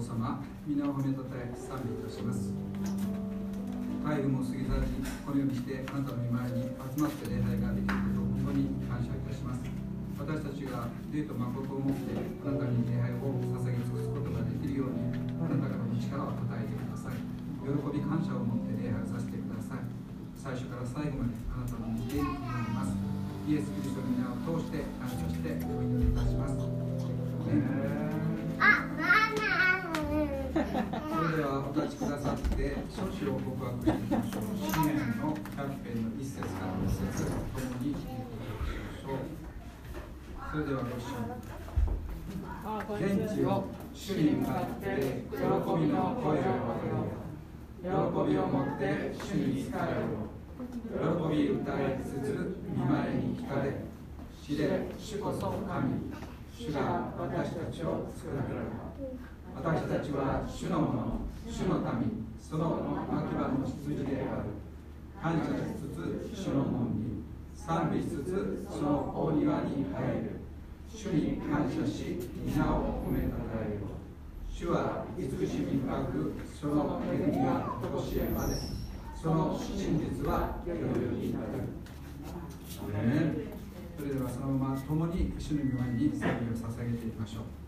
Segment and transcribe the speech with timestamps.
[0.00, 2.48] 父様皆を褒めたたえ賛美いたします。
[4.00, 9.60] 介護も過ぎ去りこのようにしてあなたの御前に集まって礼拝ができることを本当に感謝いたします。
[10.16, 17.20] 私たちが霊と誠を持ってあなたに礼拝を捧げ尽くすことができるようにあなたからの力を与えてください。
[17.60, 19.84] 喜び感謝を持って礼拝をさせてください。
[20.32, 22.96] 最初から最後まであなたの御手に祈ります。
[23.44, 26.56] イエス・キリストの皆を通して感謝してお祈りいたします。
[26.56, 26.64] そ
[27.52, 27.60] れ
[31.40, 37.40] ではお立ちくださって少子を告白していきましょう詩篇の百編の一節から二節とも
[37.80, 39.24] に聞いていきましょう
[40.52, 41.16] それではご一緒
[42.92, 47.08] に天地を主に向かって喜びの声を上げよ
[47.88, 50.28] 喜びを持って主に仕えろ
[51.24, 53.80] 喜び歌いつつ見舞いに聞かれ
[54.44, 56.04] 知れ主こそ神
[56.52, 59.00] 主が私たちを作られた
[59.56, 64.50] 私たちは主のもの主の民その牧場の羊である。
[65.22, 67.22] 感謝しつつ主の門に
[67.54, 70.40] 賛美しつつその大庭に入る。
[70.92, 73.86] 主に感謝し皆を褒めたたえよ
[74.50, 78.54] 主は慈しみ深くその恵みはとしえまで。
[79.20, 81.44] その真実は世々になる。
[82.70, 87.59] それではそのまま共に主の御前に賛美を捧げていきましょう。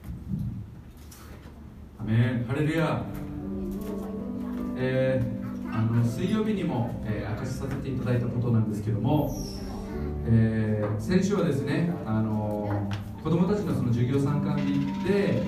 [2.04, 3.04] メンハレルヤ
[4.76, 9.32] えー、あの水曜日にも、えー、明かしさせていただいたことなんですけども、
[10.26, 12.90] えー、先週はですねあの
[13.22, 15.42] 子供たちのその授業参観日で、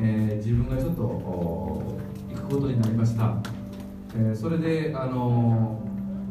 [0.00, 3.36] えー、自分がちょっと行くことになりました、
[4.14, 5.82] えー、それであの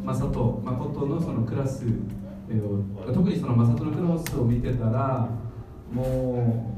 [0.04, 1.86] 正人誠のそのクラス、
[2.50, 5.30] えー、特にその正人のクラスを見てたら
[5.92, 6.74] も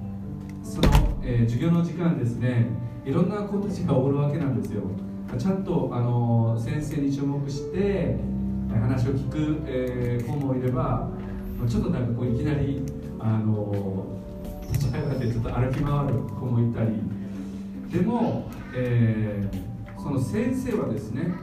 [0.62, 0.90] うその、
[1.24, 4.84] えー、授業の時間ですねいろんな子たちがおるわけなんですよ。
[5.38, 8.18] ちゃんとあの先生に注目して
[8.72, 11.10] 話を聞く、えー、子もいれば
[11.68, 12.82] ちょっとなんかこういきなり
[13.20, 14.06] あの
[14.72, 16.92] 立ち上がってちょっと歩き回る子もいたり。
[17.92, 21.34] でも、えー、その先生はですね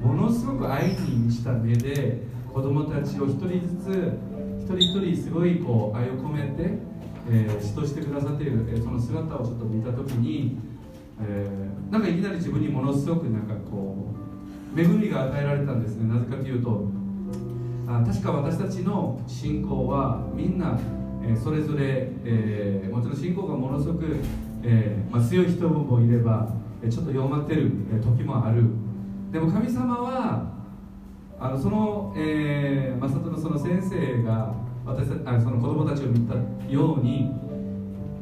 [0.00, 2.22] ものすごく愛に満ちた目で
[2.52, 4.18] 子供たちを一人ずつ
[4.60, 6.78] 一人一人すごいこう愛を込めて、
[7.28, 10.58] えー、指導してくださっている、えー、その姿をちょっと見た時に、
[11.20, 14.14] えー、なんかいきなり自分にものすごくなんかこ
[14.74, 16.12] う恵みが与えられたんですね。
[16.12, 16.88] なぜかというと
[17.88, 20.78] あ確か私たちの信仰はみんな
[21.28, 24.16] えそれぞれ、えー、もちろん信仰がものすごく、
[24.62, 26.48] え、まあ、強い人もいれば
[26.88, 27.72] ちょっと弱まってる
[28.02, 28.64] 時もある。
[29.32, 30.52] でも神様は
[31.38, 34.54] あのその、えー、正人のその先生が
[34.84, 36.34] 私あその子供たちを見た
[36.70, 37.32] ように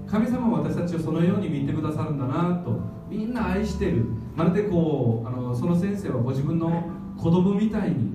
[0.06, 4.04] 神様は私たちをそのように見てくださるんだなとみんな愛してる。
[4.34, 6.84] まるでこうあのその先生はご自分の
[7.16, 8.12] 子供みたいに、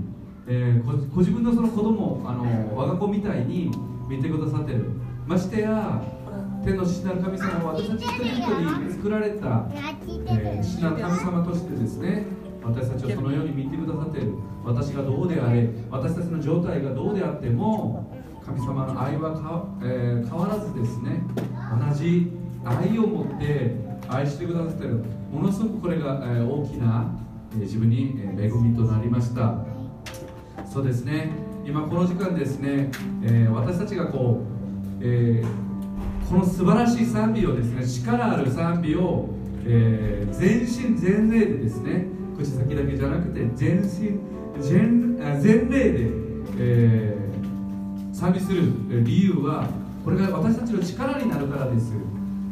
[0.48, 3.72] えー、ご自分のその子供あの我が子みたいに
[4.08, 4.92] 見てくださってる。
[5.26, 6.02] ましてや
[6.64, 12.26] 天の父なる神様は私たち一人一人作られた、えー、父なる神様としてですね
[12.64, 14.34] 私たちをそのように見てくださっている。
[14.66, 18.12] 私がどうであれ私たちの状態がどうであっても
[18.50, 21.22] 神様の愛はか、えー、変わらずですね
[21.80, 22.32] 同じ
[22.66, 23.76] 愛を持って
[24.08, 25.04] 愛してくださってる。
[25.32, 27.12] ものすごくこれが、えー、大きな、
[27.54, 29.64] えー、自分に、え恵みとなりました。
[30.66, 31.30] そうですね。
[31.64, 32.90] 今この時間ですね、
[33.22, 34.42] え、私たちがこ
[35.00, 35.44] う、え、
[36.28, 39.30] この素晴らしい賛美をですね力ある賛美を、
[39.66, 42.08] え、全身全霊でですね
[42.38, 44.20] 口先だけじゃなくて全身
[44.60, 46.10] 全全霊で、
[46.58, 47.29] えー、
[48.20, 48.64] 賛美する
[49.06, 49.66] 理由は
[50.04, 51.94] これが私たちの力になるからです。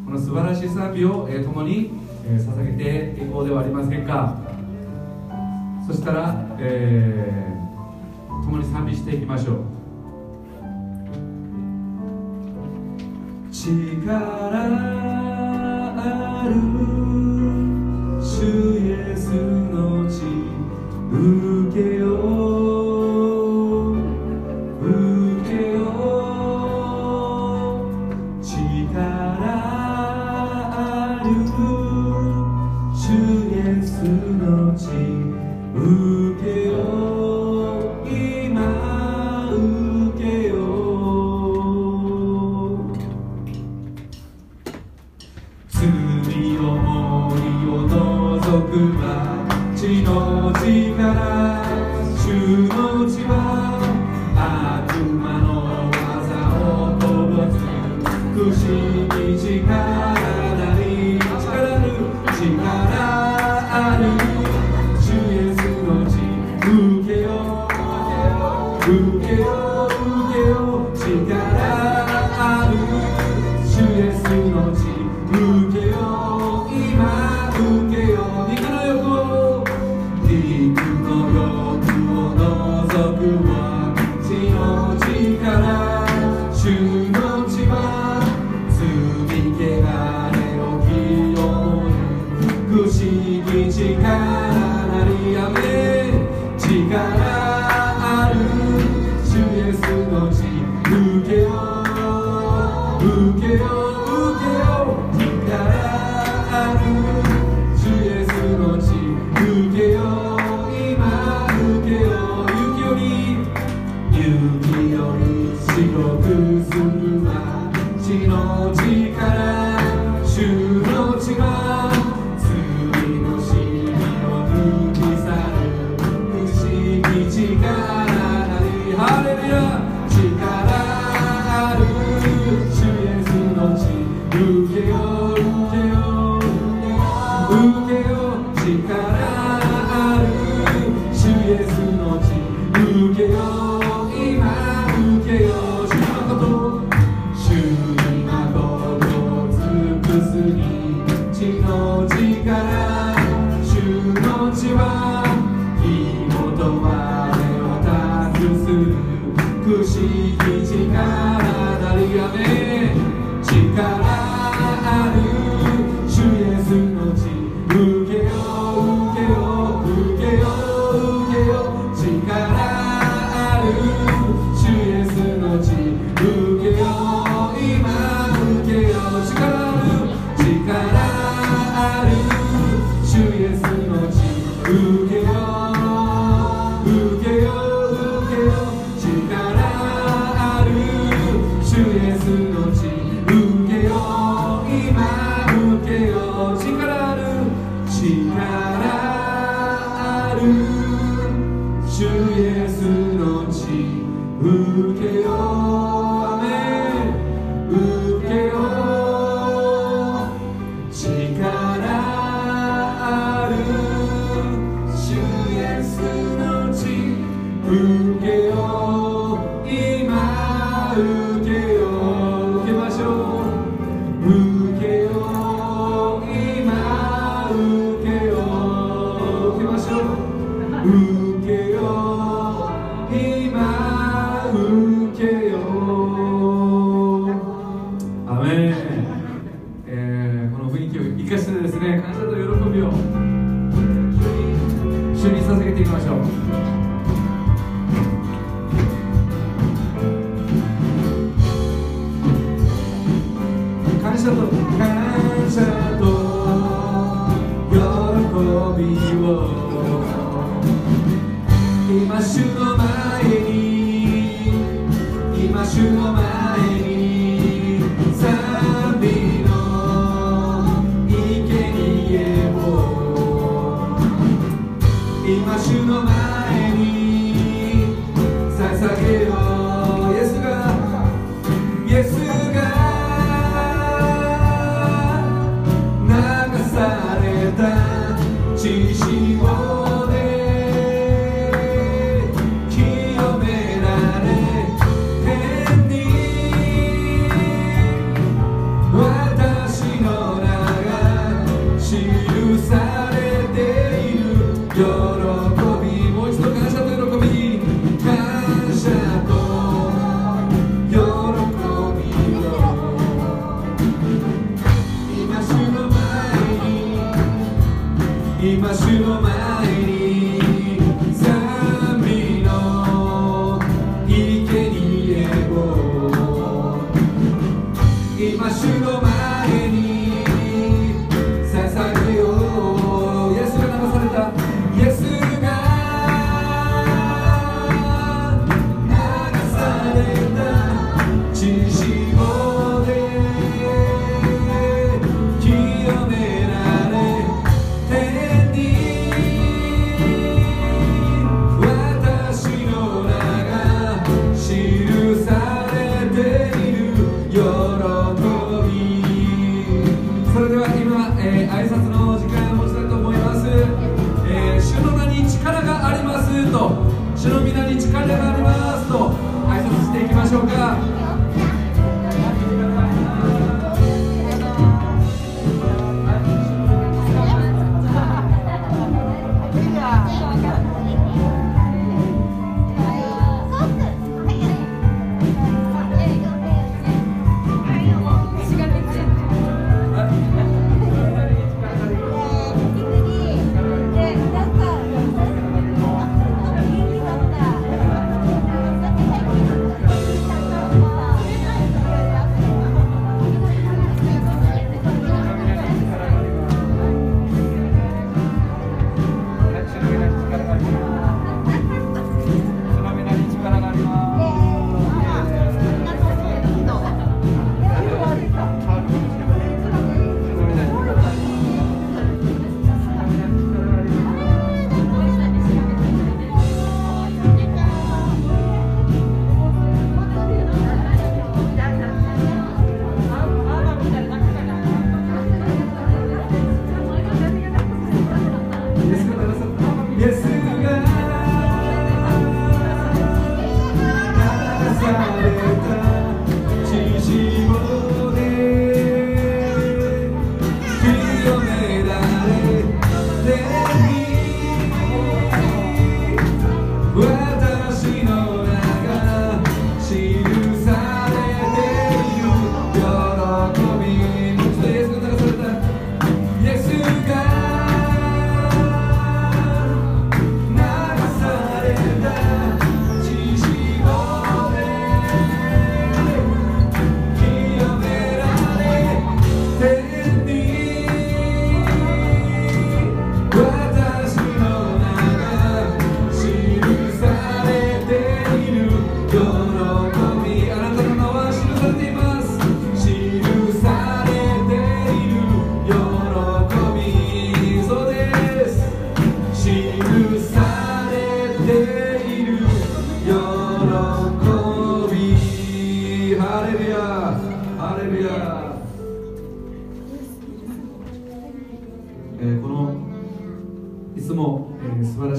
[0.06, 1.92] この素晴らしい賛美を、共に、
[2.26, 4.38] 捧げていこうではありませんか。
[5.86, 7.48] そしたら、えー
[8.48, 9.58] 共に賛美していきましょう。
[13.52, 14.16] 力
[15.98, 16.56] ある
[18.24, 20.24] 主イエスの血
[21.12, 22.07] 受けよ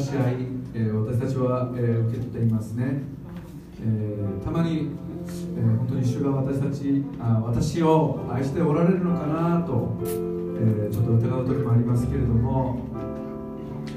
[0.08, 3.02] ー素晴らしい、えー私たちは、えー受け取っていますね、
[3.82, 12.80] えーたまに、えー本当に主が私たちあ私を愛しておられるのかなと、えーちょっと疑う時もありますけれども、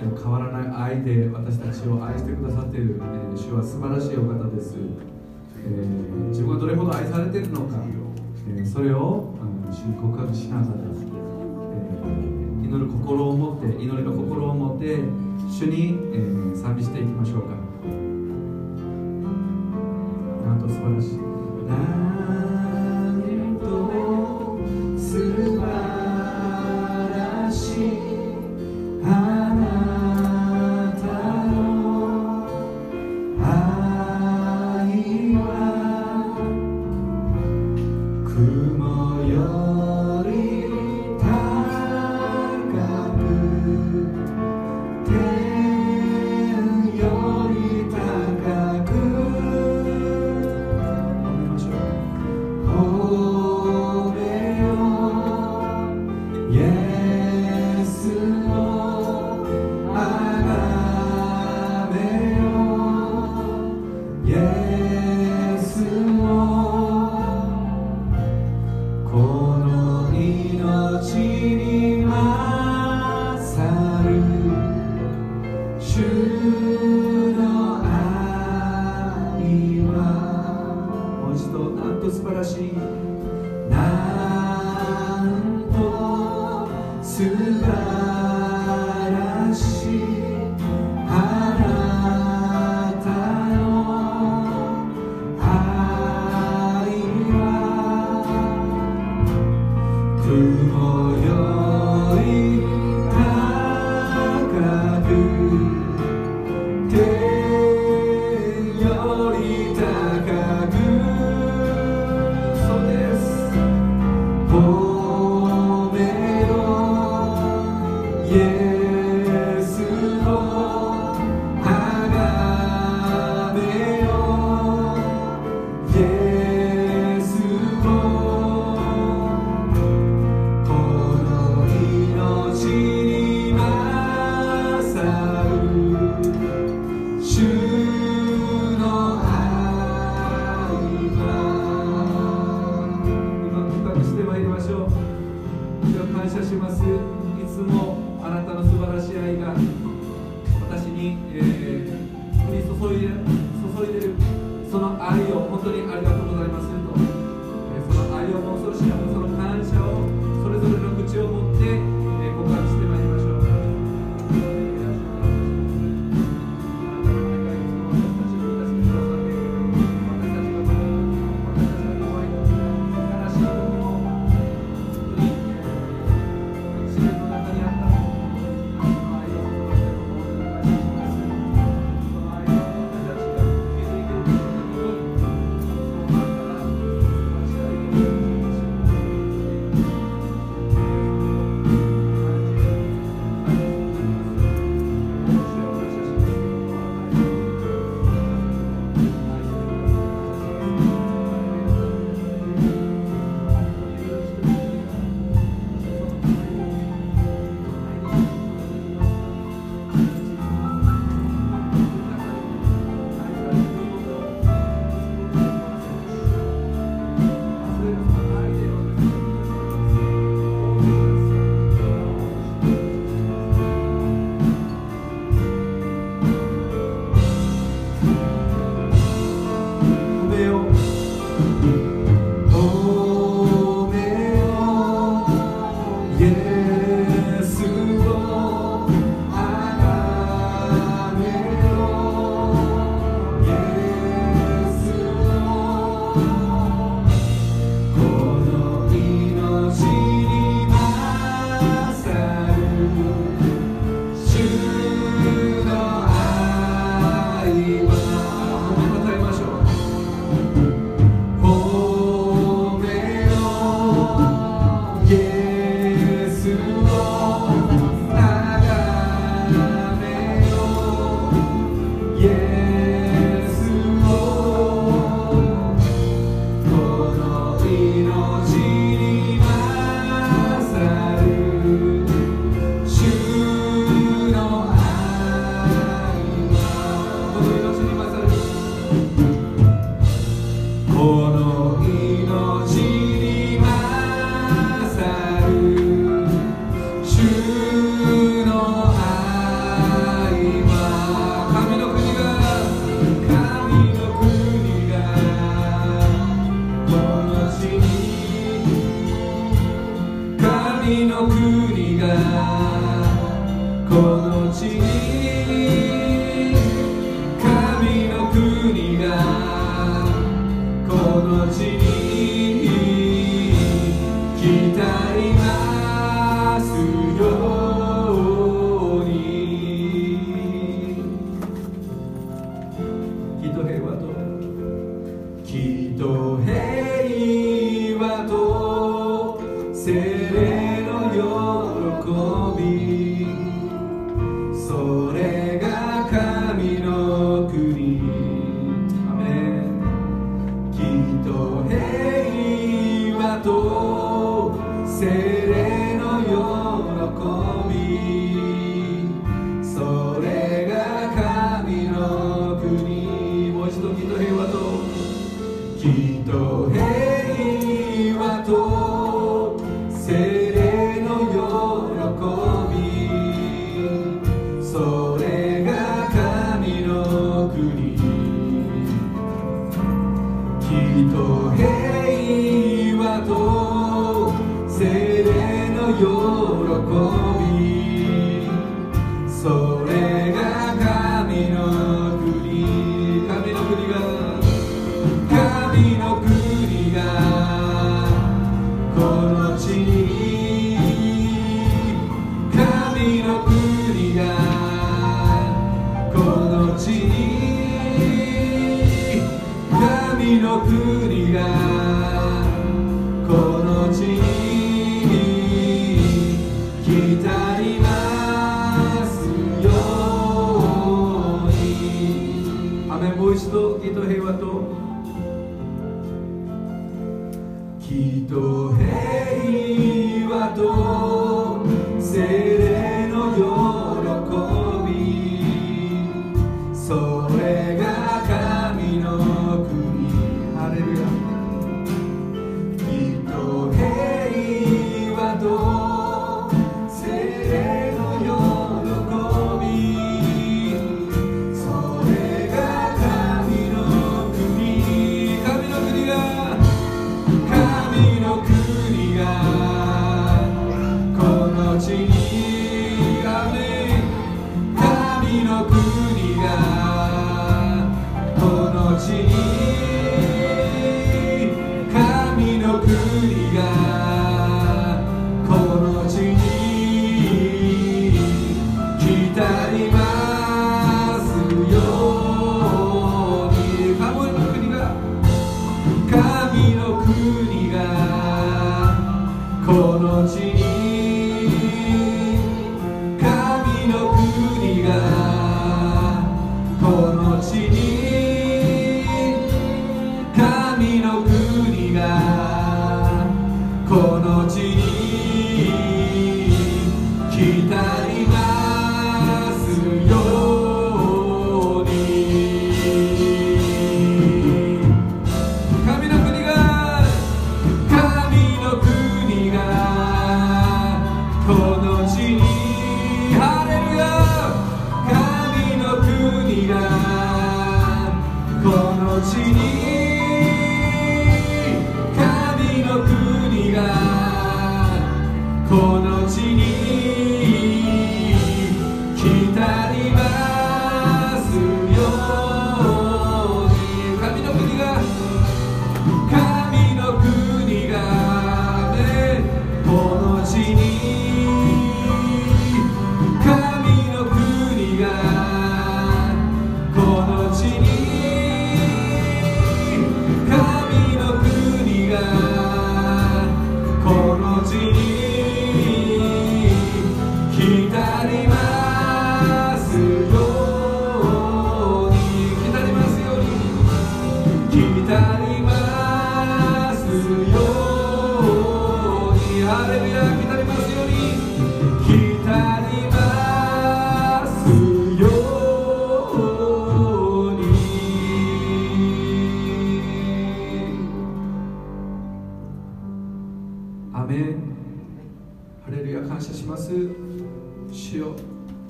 [0.02, 7.76] えー変わらない愛で私たちを愛してくださっている、えー主は素晴らしいお方です、えー自分がどれほど愛されているのか、
[8.58, 12.42] えーそれを、うん主に告白しながら、えー
[12.72, 15.00] 祈る心を持って祈りの心を持って
[15.52, 17.50] 主に、えー賛美していきましょうか。
[20.46, 22.61] なんと素晴らしい。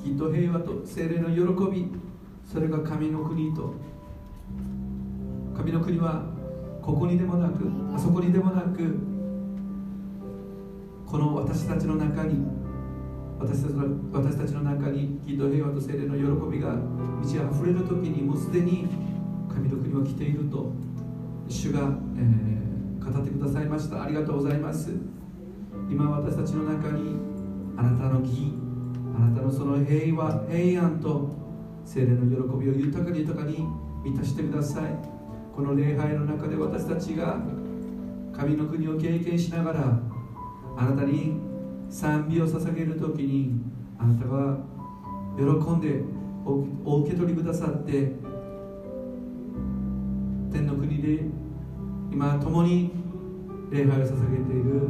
[0.04, 1.88] きっと平和と精霊の喜び
[2.44, 3.74] それが神の国と。
[5.56, 6.26] 神の国は
[6.82, 8.98] ここにでもなくあそこにでもなく
[11.06, 12.44] この私たちの中に
[13.38, 16.74] 私たちの私たちの中にきっと平和と精霊の喜びが
[17.22, 18.88] 満ち溢れる時にもうすでに
[19.54, 20.72] 神の国は来ていると
[21.48, 22.62] 主が、えー
[23.02, 24.04] 語ってくださいました。
[24.04, 24.92] ありがとうございます。
[25.90, 27.18] 今私たちの中に
[27.76, 28.51] あなたの義
[29.16, 31.30] あなたのその平和平安と
[31.84, 33.66] 精霊の喜びを豊かに豊かに
[34.04, 34.84] 満たしてください。
[35.56, 37.38] この礼拝の中で私たちが
[38.34, 40.00] 神の国を経験しながら
[40.78, 41.34] あなたに
[41.90, 43.62] 賛美を捧げる時に
[44.00, 44.58] あなたは
[45.38, 46.02] 喜んで
[46.46, 48.14] お受け取りくださって
[50.52, 51.26] 天の国で
[52.12, 52.92] 今共に
[53.70, 54.90] 礼拝を捧げている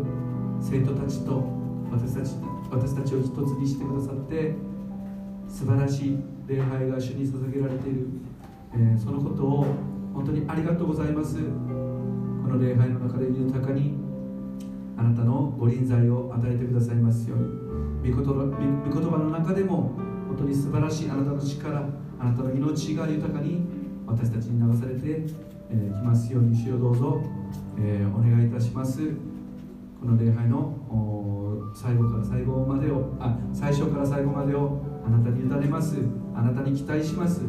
[0.62, 1.44] 生徒たちと
[1.92, 4.56] 私たち私たちを一つにしてくださって
[5.48, 8.08] 素晴らしい礼拝が主に捧げられている、
[8.74, 9.66] えー、そのことを
[10.14, 11.36] 本当にありがとうございます。
[11.36, 11.42] こ
[12.48, 13.94] の礼拝の中で豊かに
[14.98, 17.62] あなたのご臨在を与えてくださいますように。
[18.14, 19.92] 御言葉の中でも
[20.28, 21.86] 本当に素晴らしいあなたの力
[22.20, 23.62] あなたの命が豊かに
[24.08, 25.36] 私たちに流されてき、
[25.70, 27.22] えー、ますように主をどうぞ、
[27.78, 29.02] えー、お願いいたします。
[30.00, 31.41] この礼拝の
[31.74, 35.98] 最後から最後までをあ最初から最後までをあなたに委ねます。
[36.36, 37.42] あなたに期待します。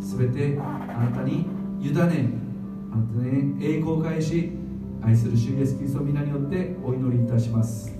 [0.00, 0.62] すべてあ
[1.10, 1.46] なたに
[1.80, 4.52] 委ねあなたに栄光を返し
[5.02, 7.94] 愛する主イエスキリスト皆によってお祈りいたします。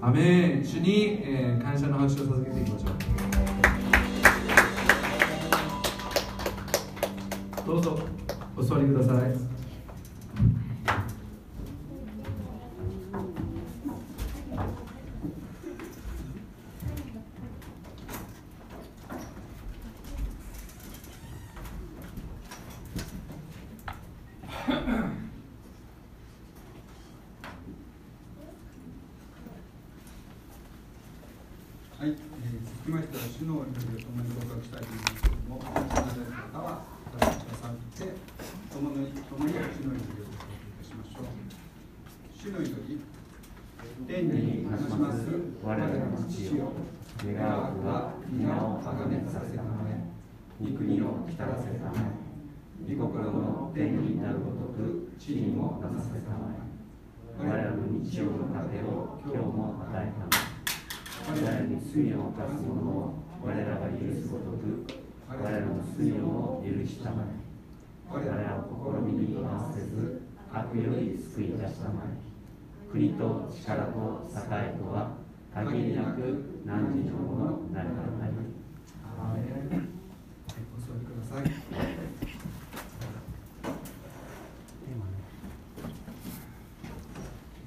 [0.00, 0.64] アメン。
[0.64, 2.90] 主に、えー、感謝の拍手を捧げていきましょう。
[7.66, 7.98] どうぞ
[8.56, 9.55] お座りください。
[55.18, 56.58] 地にも出させたまえ。
[57.38, 60.32] 我らの日曜の糧を今日も与えたの
[61.28, 64.86] 我らに罪を犯す者を我らが許すごとく
[65.28, 67.26] 我らの罪を許したまえ。
[68.08, 72.92] 我らを試みに合わせず悪より救い出したまえ。
[72.92, 74.38] 国と力と栄
[74.74, 75.10] えとは
[75.52, 78.36] 限りなく何時のものなりたなり。
[80.76, 81.44] お座りください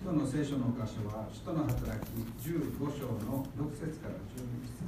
[0.03, 2.15] 今日の聖書の箇所は、使徒の働き
[2.47, 4.87] 15章の6節から11節。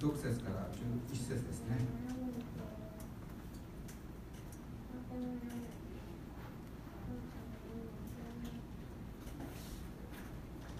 [0.00, 1.76] 6節から11節ですね。
[1.76, 1.84] よ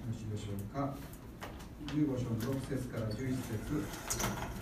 [0.08, 0.96] ろしいでしょうか。
[1.88, 3.60] 15章の6節から11節、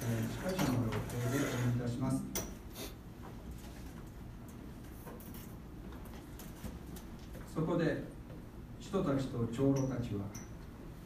[0.03, 2.19] えー、近しの予定でお読みいたします。
[7.55, 8.14] そこで
[8.95, 10.23] 人たちと長老たちは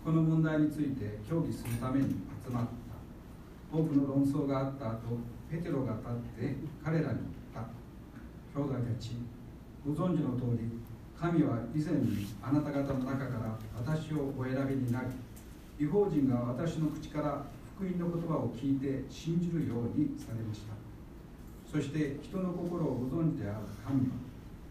[0.04, 2.68] この問題について協議するために集まった。
[3.72, 5.16] 多くの論争があった後
[5.50, 6.04] ペテロが立
[6.44, 7.64] って彼らに言った。
[8.52, 9.16] 兄弟たち
[9.86, 10.68] ご存知の通り
[11.18, 15.06] 神は以前にあなた方の中から私をお選びになり
[15.80, 20.76] 違法人が私の口から福音の言葉を聞いて信じるようにされました。
[21.64, 24.12] そして人の心をご存知である神は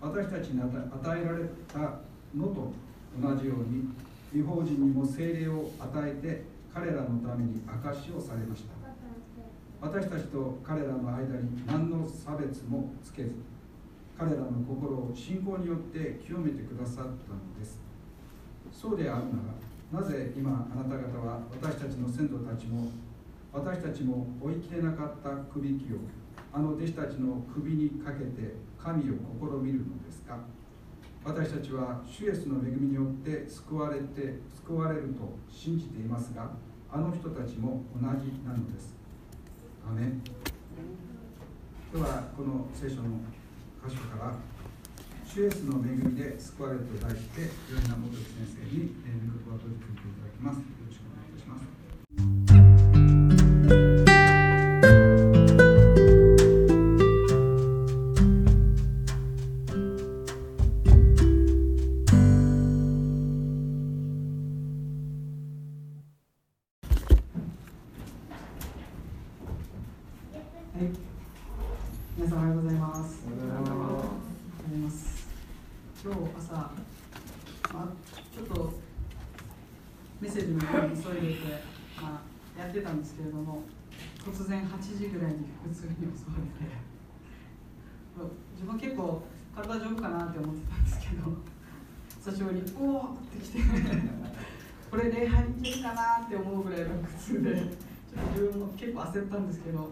[0.01, 0.71] 私たちに与
[1.19, 1.79] えられた
[2.35, 2.71] のと
[3.21, 3.89] 同じように
[4.33, 8.75] 違法人にも精霊を与えて彼らのために証しをされました。
[9.79, 13.31] 私たちと彼らの間に何の差別もつけず
[14.17, 17.13] 彼らの心を信仰によって清めてくださったの
[17.59, 17.79] です。
[18.71, 22.89] そうであるならなぜ今あなた方は私たちの先祖たちも
[23.53, 25.97] 私たちも追い切れなかったくびきを
[26.51, 30.37] あの弟子たちの首にかけて神を試みるのですか？
[31.27, 36.51] 私たちは主イエスの恵みによって救われて救われると信じていますが
[36.89, 38.95] あの人たちも同じなのです。
[39.85, 40.07] アメ
[41.93, 43.03] ではこの聖書の
[43.85, 44.35] 箇所から
[45.25, 50.55] 主イエスの恵みで救われると題して米田元先生に御言葉を取り組んでいただきます。
[50.55, 51.51] よろしくお願いいたし
[53.83, 54.06] ます。
[70.77, 70.89] はい
[72.15, 73.73] 皆さんおはようございますおはようござ
[74.75, 75.27] います
[76.05, 76.69] 今日朝、ま
[77.73, 78.73] あ、ちょっと
[80.21, 81.63] メッセージの方に急いでて、
[81.99, 82.21] ま
[82.55, 83.63] あ、やってたんですけれども
[84.23, 86.69] 突然8時ぐらいに普通に襲われて
[88.53, 89.23] 自分結構
[89.55, 91.33] 体丈夫かなって思ってたんですけど
[92.23, 93.59] 久しぶりに「おお!」ってきて
[94.91, 99.89] これ礼拝いけるかなって思うぐらいの苦痛でちょっと自分も結構焦ったんですけど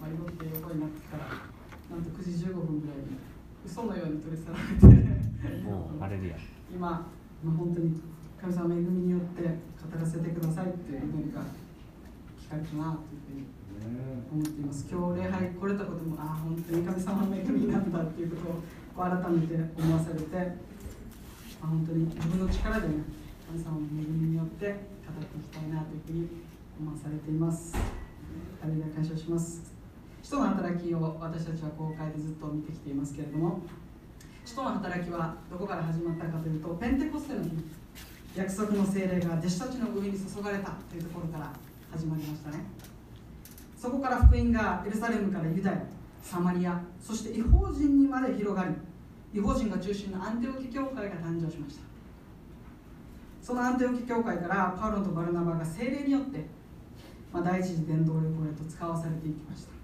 [0.00, 3.20] まあ、祈って横になってからなんと9時15分ぐらいに
[3.68, 5.20] 嘘のように取り去られて
[6.72, 7.04] 今、まあ、
[7.44, 8.00] 本当に
[8.40, 11.44] 神様の恵みによって語らせてくださいっていう祈りが
[12.40, 13.44] 聞かれたなというふうに
[14.32, 18.56] 思っています今日礼拝来れたこともああ本当に神様の恵みなんだっていうこ
[18.96, 20.36] とを改めて思わされて、
[21.60, 23.04] あ、本当に自分の力でね
[23.52, 26.28] 神様の恵みによって語っていきたいなというふうに
[26.80, 27.76] 思わされています
[28.62, 29.69] あれで感謝します。
[30.30, 33.62] 使徒の働きを私たちは公開でずっと見てきていますけれども
[34.44, 37.50] 使徒の働きはどこから始まったかというとペンテコステの日
[38.36, 41.52] 約束の精霊が弟子たちの上に注がれたというところから
[41.90, 42.62] 始まりましたね。
[43.76, 45.82] そこから福音がエルサレムからユダヤ
[46.22, 48.74] サマリアそして違法人にまで広がり
[49.36, 51.82] 違法人が中心のアンテオキ教会が誕生しました。
[53.42, 56.46] そのアンテオキ教会からパウロとバルナバが精霊によって、
[57.32, 59.79] まあ、第一次伝道旅行へと使わされていきました。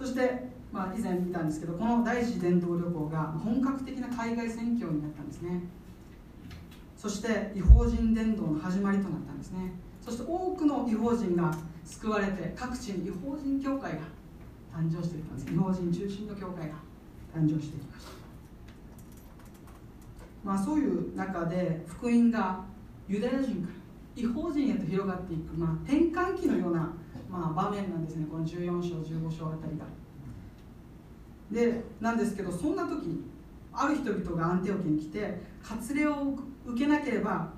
[0.00, 5.60] そして、まあ、以前見たんですけどこの第一次伝道旅行が本格的な海外宣教になったんですね。
[6.96, 9.72] そして違法人伝道の始まりとなったんですね。
[10.00, 13.98] そして多くの違法人が救われて各地に違法人教会が
[14.74, 15.52] 誕生していったんです。
[15.52, 16.76] 違法人中心の教会が
[17.34, 18.10] 誕生していきました。
[20.42, 22.64] まあそういう中で福音が
[23.06, 23.80] ユダヤ人から
[24.16, 26.92] 違法人へと広がっていく、まあ、転換期のような、
[27.30, 28.26] まあ、場面なんですね。
[28.30, 29.84] この14章15章あたりが。
[31.50, 33.24] でなんですけどそんな時に
[33.72, 37.52] ある人々がアンテオキに来て割礼を受けなければ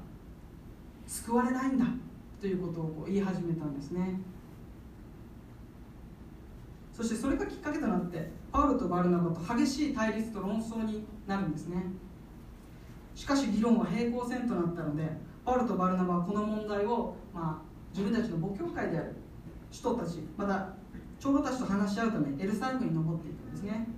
[1.06, 1.84] 救われないんだ
[2.40, 4.20] ということをこう言い始めたんですね。
[6.92, 11.84] そしてそれがきっかけとなってパウロとバルナバと激しい対立と論争になるんですね。
[13.14, 15.02] しかし議論は平行線となったので
[15.44, 19.16] パウロとバルナバはこの問題を、まあ、自分たちの母教会である
[19.72, 20.68] 人たちまた
[21.18, 23.88] 長老たちと話し合うためエルサレムに登っていくんですね。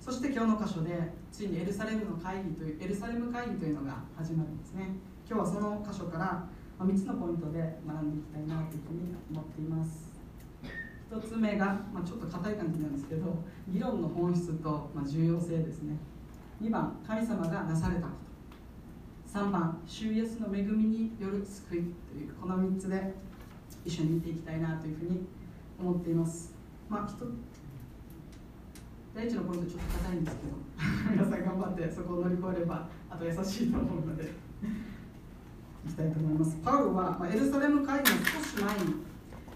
[0.00, 0.96] そして今日の箇所で
[1.30, 4.88] ついにエルサレムの会議というエルサレム会議というのが始まるんですね。
[5.28, 6.48] 今日はその箇所から
[6.80, 10.10] 3つのポイントで学んでいきたいなというふうに思っています。
[11.12, 15.96] 1つ目が、まあ、ちょっと硬い感じなんですけど議論の本質と、ま、重要性ですね。
[16.62, 18.08] 2番神様がなされたこ
[19.34, 19.38] と。
[19.38, 23.14] 3番主イエスの恵みによる救いというこの3つで
[23.84, 25.26] 一緒に見ていきたいなというふうに
[25.78, 26.54] 思っています。
[26.88, 27.14] まあ一
[29.14, 30.52] 第一のポイントちょっと硬いんですけど
[31.10, 36.56] 皆さん頑張ってそこを乗り越えればあと優しいと思うのでいきたいと思います。
[36.64, 38.94] パウロは、まあ、エルサレム会議の少し前に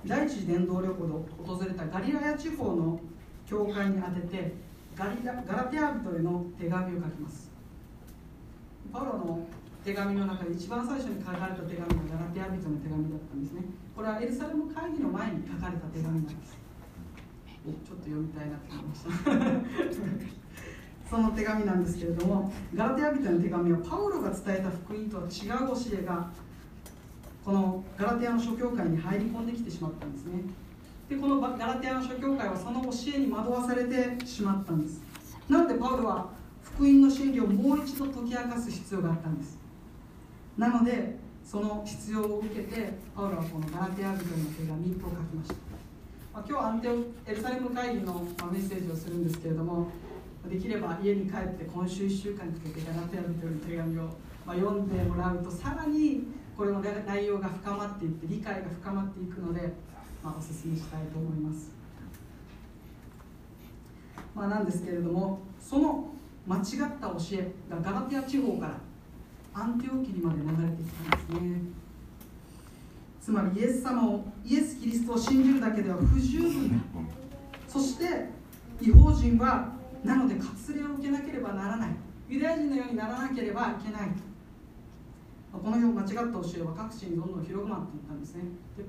[0.06, 1.12] 第一次伝道旅行で
[1.44, 3.00] 訪れたガリラヤ地方の
[3.46, 4.54] 教会に宛てて
[4.96, 7.50] ガリラガラテア人への手紙を書きます。
[8.92, 9.46] パウロの
[9.84, 13.60] 手紙の中で一番最初に書かれた手紙がガラテア人の手紙だったんですね。
[13.94, 16.56] これはエルサレム会議の前に書かれた手紙なんです。
[17.64, 19.10] ちょっと読みたいなと思いました。
[21.10, 26.30] その手紙なんですけれどもガラテア人の手紙はパウロが伝えた福音とは違う教えが
[27.44, 30.44] このガラテアの諸教会に入り込んできてしまったんですね。
[31.10, 35.02] でこのガラテアの諸教会はその教えに惑わされてしまったんです。
[35.46, 36.30] なのでパウロは
[36.62, 39.58] 福音の真理をもう一度解き明かす必要があったんです？
[40.56, 45.54] なのでその必要を受けてパウロはこのガラテア人の手紙を書きました。
[46.32, 46.92] まあ、今日アンテオ
[47.26, 49.86] エルサレム会議の、メッセージをするんですけれども
[50.50, 54.02] できれば家に帰って今週1週間かけてガラテア人の手紙を、
[54.44, 56.24] まあ、読んでもらうとさらに
[56.56, 59.60] これの内容が深まっていって理解が深まっていくので、
[60.24, 61.70] まあ、お勧めしたいと思います、
[64.34, 66.08] まあ、なんですけれどもその
[66.46, 66.62] 間違っ
[67.00, 68.74] た教えがガラテア地方から
[69.54, 71.60] アンテオキにまで流れてきたんですね。
[73.20, 76.70] つまりイエス様をイエス・キリストを信じるだけでは不十分。
[76.70, 76.76] だ
[77.68, 78.28] そして
[78.80, 81.90] 違法人はなので割礼を受けなければならない。
[82.28, 84.08] ユダヤ人のようにならなければいけない。
[85.52, 88.42] このよう間違った教えは各地にどんどん広まっていったんですね。
[88.76, 88.84] で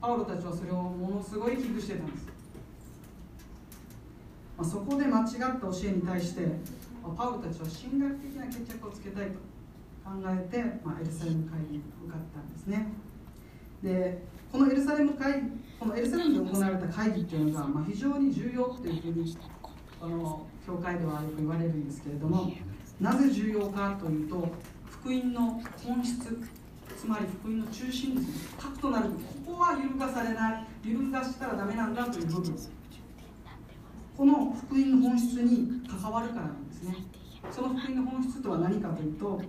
[0.00, 2.26] パウロたちはそれをものすごい危惧してたんです、
[4.56, 6.48] まあ、そこで間違った教えに対して
[7.16, 9.49] パウロたちは神学的な決着をつけたいと。
[10.10, 12.88] 考えて、まあ、エルサレム会議に向かったんですね。
[13.80, 15.44] でこのエルサレム会
[15.78, 19.36] このエルサレムで行われた会議っていうのが、まあ、非常に重要というふうに
[20.00, 22.52] この教会ではよく言われるんですけれども
[23.00, 24.48] なぜ重要かというと
[24.90, 26.38] 福音の本質
[26.98, 29.10] つまり福音の中心ですね核となる
[29.46, 32.56] ここは揺るがされない揺るがしたらダメなんだという部分。
[34.16, 36.94] この福音の本質に関わるからなんですね。
[37.50, 39.40] その福音の本質とは何かというと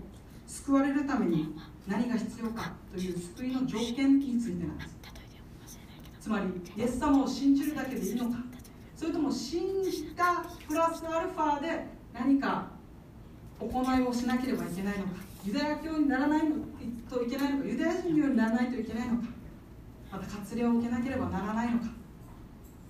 [0.51, 1.55] 救われるために
[1.87, 4.99] 何が必要かという救いの条件についてなんです。
[6.19, 6.45] つまり
[6.75, 8.37] イエス様を信じるだけでいいのか。
[8.97, 12.67] それとも信じたプラスアルファで何か
[13.59, 15.11] 行いをしなければいけないのか。
[15.45, 16.41] ユダヤ教にならない
[17.09, 17.65] といけないのか。
[17.65, 19.23] ユダヤ人のようにならないといけないのか。
[20.11, 21.85] また割礼を受けなければならないのか。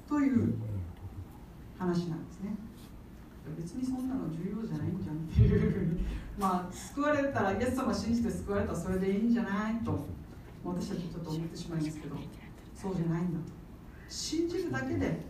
[0.10, 0.56] という
[1.78, 2.56] 話なんですね。
[3.58, 6.00] 別にそんなの重要じゃないんじゃんっていう
[6.42, 9.76] まあ救われたらイエス様信じて救われたらそれでいいんじゃない？
[9.86, 10.08] と
[10.66, 12.16] 私たちちょっと思ってしまいますけど
[12.76, 13.46] そうじゃないんだと。
[14.10, 15.22] 信じるだけで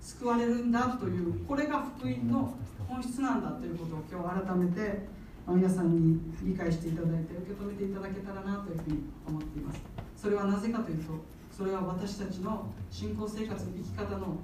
[0.00, 2.54] 救われるんだというこれが福音の
[2.88, 5.06] 本質なんだということを今日改めて
[5.48, 9.80] 皆さんに理解していただいて受け止めていただけたらなというふうに思っています。
[10.16, 11.12] それはなぜかというと
[11.50, 14.36] それは私たちの信仰生活の生き方の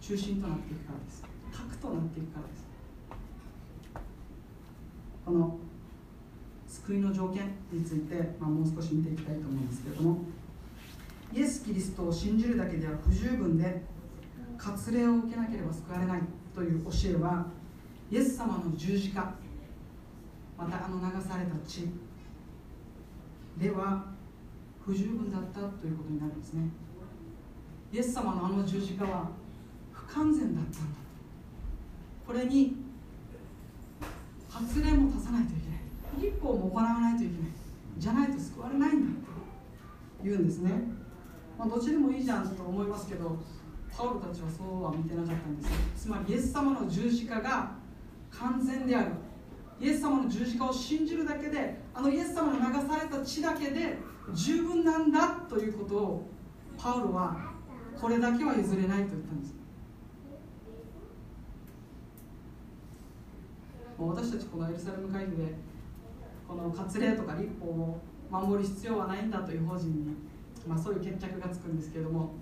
[0.00, 1.24] 中心となっていくからです。
[1.52, 2.69] 核となっていくからです。
[5.30, 5.58] この
[6.66, 10.24] 救いの条件について、まあ、もう少し見ていきたいと思いますけれども
[11.32, 13.82] イエス・キリストを信じるだけでは不十分で
[14.58, 16.20] 割礼を受けなければ救われない
[16.52, 17.46] という教えは
[18.10, 19.32] イエス様の十字架
[20.58, 21.86] またあの流された血
[23.56, 24.06] では
[24.84, 26.62] 不十分だったということになるんですね。
[27.92, 29.28] イエス様のあの十字架は
[29.92, 30.78] 不完全だったんだ。
[32.26, 32.89] これに
[34.50, 36.30] 発令も足さないといけない。
[36.30, 37.50] 立法も行わないといけない。
[37.98, 39.32] じゃないと救われないんだと
[40.24, 40.70] 言うんですね、
[41.58, 43.38] まあ、どっちでもいいじゃんと思いますけど
[43.94, 47.72] パウロたちはそうは見てなかったんですつまりイエス様の十字架が
[48.30, 49.10] 完全である。
[49.80, 53.98] イエス様の十字架を信じるだけであのイエス様の流された血だけで
[54.34, 56.30] 十分なんだということを
[56.78, 57.36] パウロは
[57.98, 59.54] これだけは譲れないと言ったんです。
[64.08, 65.54] 私たちこのエルサレム会議で
[66.48, 70.16] この割礼とか立法を守る必要はないんだという法人に、
[70.66, 72.32] まあ、そういう決着がつくんですけれども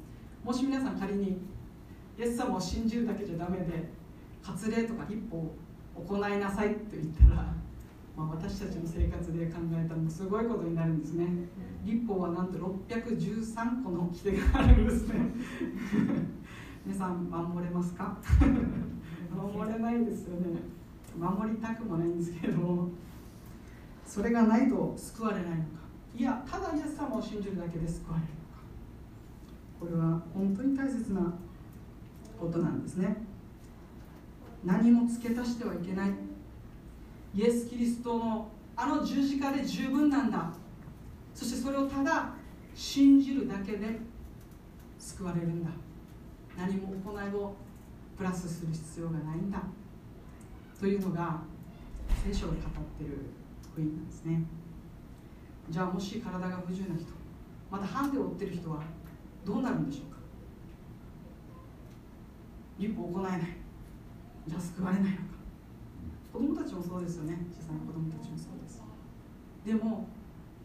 [0.45, 1.41] もし皆さん仮に
[2.19, 3.91] イエス様を信じるだけじゃダメで
[4.43, 5.55] 割礼とか立法を
[5.97, 7.43] 行いなさいと言ったら、
[8.17, 11.27] まあ、私たちの生活で考えたらすごいことになるんですね。
[11.85, 15.15] 立法はなんと613個の規定があるんですね。
[16.87, 18.17] 皆さん守れますか？
[19.37, 20.47] 守れないですよね。
[21.17, 22.89] 守りたくもないんですけれども
[24.05, 25.61] それがないと救われないのか。
[26.17, 28.59] いやただイエス様を信じるだけで救われるのか。
[29.81, 31.21] これは本当に大切な
[32.41, 33.17] ことなんですね。
[34.65, 36.11] 何も付け足してはいけない。
[37.35, 40.51] イエス・キリストのあの十字架で十分なんだ。
[41.35, 42.31] そしてそれをただ
[42.75, 43.99] 信じるだけで
[44.99, 45.71] 救われるんだ。
[46.57, 47.55] 何も行いを
[48.17, 49.63] プラスする必要がないんだ。
[50.79, 51.41] というのが
[52.25, 53.11] 聖書を語ってる
[53.73, 54.43] 福音なんですね。
[55.69, 57.07] じゃあもし体が不自由な人
[57.71, 58.81] またハンデを負ってる人は
[59.45, 60.19] どうなるんでしょうか？
[62.79, 63.41] 立法を行えない。
[64.47, 65.23] じゃあ救われないのか。
[66.33, 67.37] 子供たちもそうですよね。
[67.51, 68.81] 小さな子供たちもそうです。
[69.67, 70.07] でも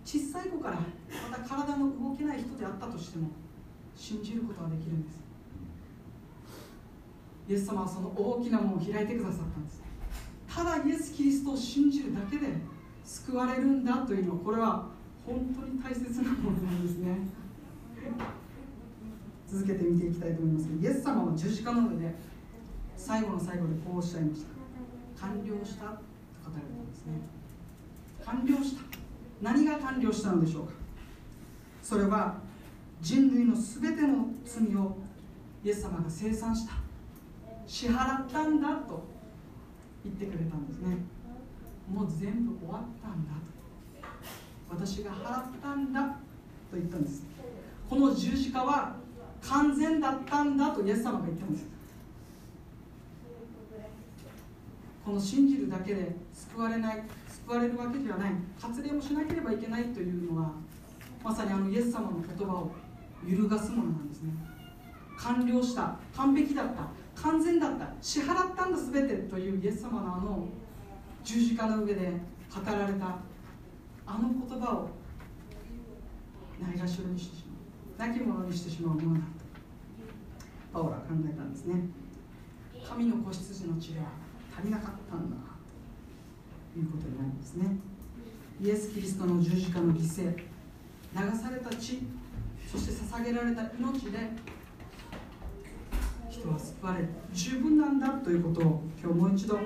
[0.05, 3.29] 小さい子からまた体の動けない人であったとしても
[3.95, 5.19] 信じることはできるんです。
[7.49, 9.82] イエス様はその大きな門を開いてくださったんです。
[10.53, 12.47] ただイエス・キリストを信じるだけで
[13.03, 14.87] 救われるんだというのはこれは
[15.25, 17.17] 本当に大切なものなんですね。
[19.47, 20.67] 続けて見ていきたいと思います。
[20.81, 22.13] イエス様は十字架の上で
[22.95, 24.43] 最後の最後でこうおっしゃいまし
[25.15, 25.27] た。
[25.27, 27.13] 完了したと語られたんですね。
[28.25, 28.81] 完了した。
[29.41, 30.73] 何が完了したのでしょうか。
[31.81, 32.37] それは
[33.01, 34.97] 人類の全ての罪を
[35.63, 36.73] イエス様が清算した。
[37.65, 39.12] 支払ったんだと。
[40.03, 40.97] 言ってくれたんですね。
[41.91, 43.43] もう全部終わったんだと。
[44.69, 47.23] 私が払ったんだと言ったんです。
[47.89, 48.95] この十字架は
[49.41, 51.67] 完全だったんだとイエス様が言ったんです。
[55.05, 58.31] この信じるだけで救われない救われるわけではない
[58.61, 60.51] 割礼もしなければいけないというのは
[61.21, 62.71] まさにあのイエス様の言葉を
[63.27, 64.31] 揺るがすものなんですね。
[65.17, 66.87] 完了した完璧だった。
[67.23, 70.45] 完全だった支払ったんだ全てというイエス様のあの
[71.23, 72.11] 十字架の上で
[72.53, 73.17] 語られた
[74.05, 74.89] あの言葉を
[76.61, 77.43] ないがしろにしてし
[77.97, 79.25] まう亡き者にしてしまうものだと
[80.73, 81.75] パオラは考えたんですね。
[82.85, 84.01] 神の子羊の血が
[84.53, 85.37] 足りなかったんだ
[86.73, 87.77] ということになるんですね。
[88.61, 90.43] イエス・キリストの十字架の犠牲流
[91.37, 91.99] された血
[92.69, 94.19] そして捧げられた命で
[96.33, 99.61] 人は救われ十分なんだということを今日もう一度受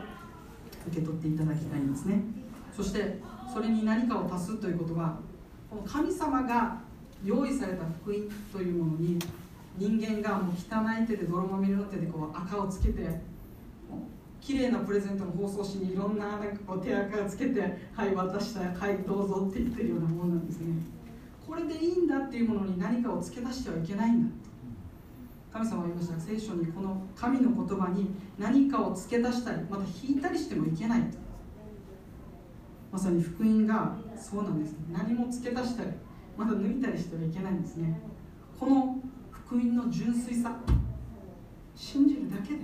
[0.94, 2.22] け取っていただきたいんですね。
[2.76, 3.20] そして
[3.52, 5.18] それに何かを足すということは
[5.70, 6.80] この神様が
[7.24, 8.20] 用意された福音
[8.52, 9.18] というものに
[9.78, 13.22] 人間がもう汚い手で泥まみれの手でこう赤をつけて
[14.42, 17.62] 綺麗なプレゼントの包装紙にいろんななんかこう手垢をつけて
[17.96, 20.68] 「はい渡したはいどうぞ」って言ってるようなものなんですね。
[21.48, 24.47] これでいいんだっていうものに何かを付け足してはいけないんだ。
[25.58, 31.02] 神様は言いました聖書にこの神の言葉に何かを付け足したりまた引いたりしてもいけない
[32.92, 35.90] まさに福音がそうなんです何も付け足したり
[36.38, 38.00] まだ抜いたりしてはいけないんですね。
[38.60, 39.00] この
[39.32, 40.56] 福音の純粋さ
[41.76, 42.60] 信じるだけで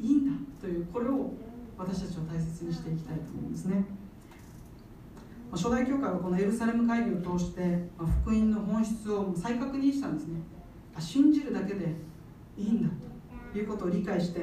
[0.00, 1.30] いいんだというこれを
[1.76, 3.84] 私たちは大切にしていきたいと思うんですね。
[5.52, 7.90] 初代教会はこのエルサレム会議を通して
[8.22, 10.40] 福音の本質を再確認したんですね。
[10.98, 11.94] 信じるだけで
[12.56, 12.88] いいんだ
[13.52, 14.40] ということを理解して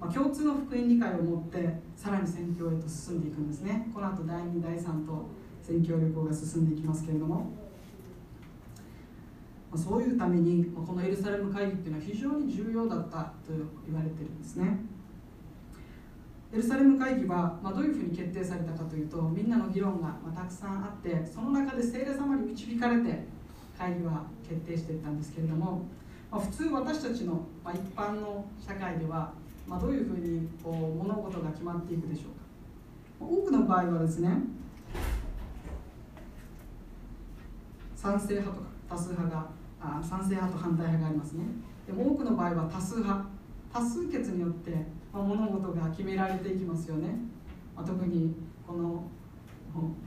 [0.00, 3.90] まあ共通の福音理解を持ってさらに宣教へと進んでいくんですね。
[3.94, 5.28] この後第2第3と
[5.62, 7.50] 宣教旅行が進んでいきますけれども
[9.70, 13.52] まあそういうためにこのエルサレム会議っていうのは非常に重要だったと
[13.86, 14.78] 言われてるんですね。
[16.52, 23.26] エルサレム会議は、まあどういうふうに決定されたかというとみんなの議論が、まあたくさんあってその中で聖霊様に導かれて
[23.76, 25.82] 会議は決定していったんですけれども、
[26.30, 29.32] まあ、普通私たちの、まあ一般の社会では、
[29.66, 32.22] まあどういうふうにこう物事が決まっていくでしょ
[33.20, 33.32] うか。
[33.32, 34.30] 多くの場合はですね
[37.94, 39.46] 賛成派とか多数派が
[39.80, 41.44] あ賛成派と反対派がありますね。
[41.86, 43.36] でも多くの場合は多数派。
[43.72, 44.70] 多数決によって、
[45.12, 47.08] まあ、物事が決められていきますよね、
[47.76, 48.34] まあ、特に
[48.66, 49.02] この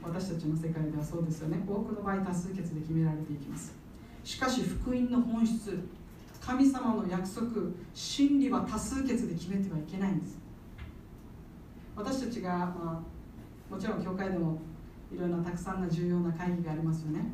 [0.02, 1.62] 私たちの世界ではそうですよね。
[1.68, 3.76] 多くの場合多数決で決められていきます。
[4.24, 5.78] しかし福音の本質。
[6.40, 7.46] 神様の約束
[7.92, 10.38] 真理は多数決で決めてはいけないんです。
[11.94, 13.04] 私たちが、ま
[13.70, 14.58] あ、もちろん教会でも
[15.12, 17.26] いろいろなたくさんな重要な会議がありますよね。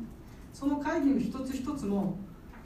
[0.53, 2.17] その会議の一つ一つも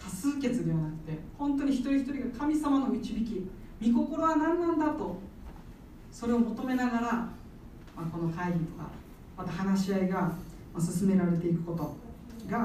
[0.02, 3.48] 多数決ではなくて本当に一人一人が神様の導き
[3.92, 5.18] 御心は何なんだと
[6.12, 7.30] それを求めながら、ま
[7.98, 8.90] あ、この会議とか
[9.38, 10.32] また話し合いが
[10.80, 11.96] 進められていくこと
[12.50, 12.58] が、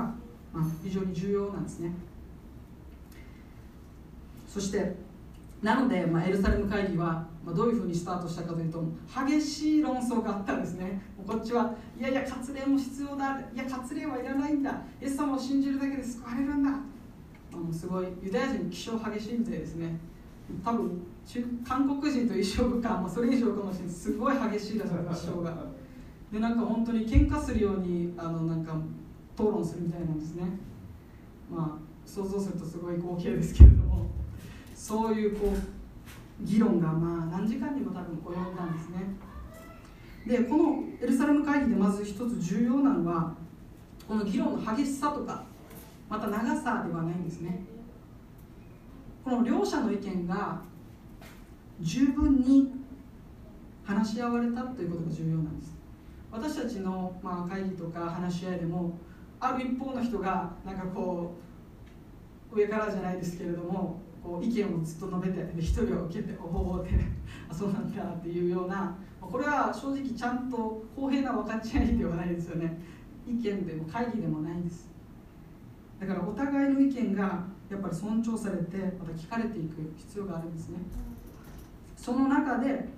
[0.52, 1.92] まあ、非常に重要なんですね。
[4.56, 4.96] そして
[5.60, 8.82] なので、まあ、エルサレム会議は、まあ、どういうふうにスタートしたかというと
[9.26, 11.02] 激しい論争があったんですね。
[11.26, 13.38] こっちはいやいや割礼も必要だ。
[13.54, 14.70] いや割礼はいらないんだ。
[14.98, 16.70] イエス様を信じるだけで救われるんだ。
[16.70, 19.98] あのすごいユダヤ人気性激しいみたいですね。
[20.64, 23.94] 多分中韓国人と一緒か、まあ、それ以上かもしれない。
[23.94, 25.54] すごい激しいらしい気性が。
[26.32, 28.74] でなんか本当に喧嘩するようにあのなんか
[29.34, 30.44] 討論するみたいなんですね。
[31.50, 34.15] まあ想像するとすごい光景ですけれども。
[34.76, 38.98] そういうこう議論がまあ何時間にも多分及んだんですね。
[40.26, 43.34] でこのエルサレム会議でまず一つ重要なのは
[44.06, 45.44] この議論の激しさとか
[46.10, 47.64] また長さではないんですね。
[49.24, 50.60] この両者の意見が
[51.80, 52.72] 十分に
[53.82, 55.74] 話し合われたということが重要なんです。
[56.30, 58.98] 私たちの、まあ、会議とか話し合いでも
[59.40, 61.34] ある一方の人がなんかこ
[62.52, 66.90] う上からじゃないですけれどもこう意見をずっと述べて一人を受けておおって
[67.48, 72.80] あそうなんだっていうようなこれは正直ちゃんと公平な分かち合いではないですよね。
[73.26, 74.88] 意見でも会議でもないんです。
[76.00, 80.78] だからお互いの意見がやっぱり尊重されてまた聞かれていく必要があるんですね。
[81.96, 82.88] その中で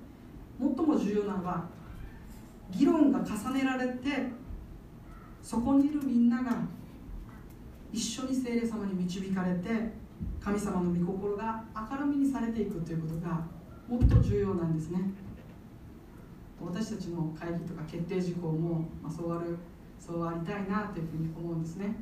[0.59, 1.68] 最も重要なのは
[2.70, 4.33] 議論が重ねられて
[5.43, 6.62] そこにいるみんなが
[7.93, 9.97] 一緒に聖霊様に導かれて
[10.41, 13.41] 神様の御心が明るみにされていくということが
[13.89, 15.01] もっと重要なんですね。
[16.61, 19.57] 私たちの会議とか決定事項も、まあ、そうある
[19.99, 21.95] そうありたいなというふうに思うんですね。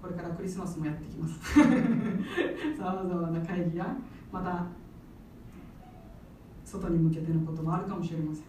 [0.00, 1.38] これからクリスマスもやってきます。
[2.76, 3.96] さまざまな会議や
[4.30, 4.66] また
[6.64, 8.44] 外に向けてのこともあるかもしれません。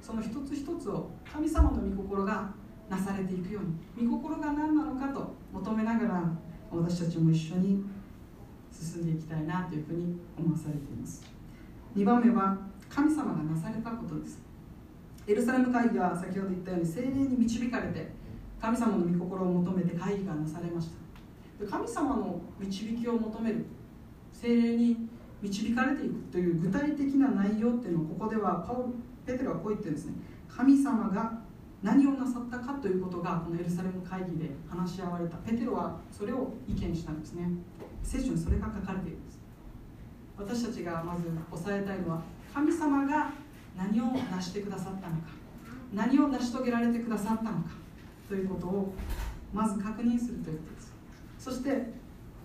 [0.00, 2.52] その一つ一つを神様の御心が
[2.88, 6.24] なされていくように御心が何なのかと求めながら
[6.70, 7.84] 私たちも一緒に
[8.72, 11.22] 進んでいきたいなというふうに思わされています。
[11.96, 12.56] 2番目は
[12.88, 14.42] 神様がなされたことです。
[15.26, 18.10] エルサレム会議は先ほど言ったように精霊に導かれて
[18.60, 20.88] 神様の御心を求めて会議がなされまし
[21.58, 21.66] た。
[21.66, 23.66] 神様の導きを求める
[24.32, 25.08] 精霊に
[25.42, 28.86] 導かれていくという具体的な内容っていうのをここではパウ
[29.26, 30.14] ペテロはこう言ってるんですね。
[30.48, 31.39] 神様が
[31.82, 37.48] 何をなさったかということがこのエルサレム会議で話し合われたペテロはそれを意見したんですね。
[38.02, 39.40] 聖書にそれが書かれているんです。
[40.36, 42.22] 私たちがまず押さえたいのは
[42.52, 43.30] 神様が
[43.76, 45.28] 何を成してくださったのか。
[45.94, 47.70] 何を成し遂げられてくださったのか。
[48.28, 48.94] ということを
[49.52, 50.92] まず確認するということです。
[51.38, 51.92] そして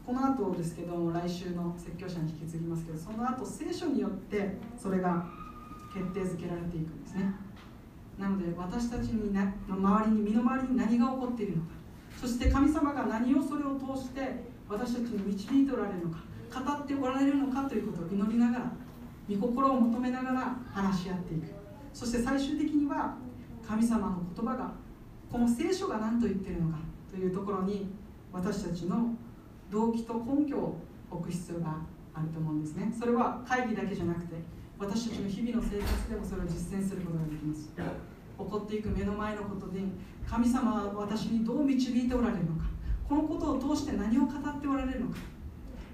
[0.05, 5.25] この後ですけども来週の説教者に引き継ぎますけどその後聖書によってそれが
[5.93, 7.33] 決定づけられていくんですね。
[8.17, 11.69] なので私たちになの周りに身の回りに何が起こっているのか。
[12.19, 16.23] そして神様が何をそれを通して私たちに導いておられるのか。
[16.63, 18.71] 語っておられるのかということを祈りながら
[19.29, 21.47] 御心を求めながら話し合っていく。
[21.93, 23.15] そして最終的には
[23.67, 24.71] 神様の言葉が
[25.31, 26.77] この聖書が何と言っているのか
[27.11, 27.89] というところに
[28.31, 29.13] 私たちの
[29.69, 30.77] 動機と根拠を
[31.11, 31.77] 置く必要が
[32.13, 32.93] あると思うんですね。
[32.97, 34.35] それは会議だけじゃなくて
[34.77, 37.69] 私たちの日々の生活でもそれを実践することができます。
[37.71, 37.81] 起
[38.37, 39.79] こっていく目の前のことで
[40.27, 42.65] 神様は私にどう導いておられるのか。
[43.07, 45.17] このことを通して何を語っておられるのか。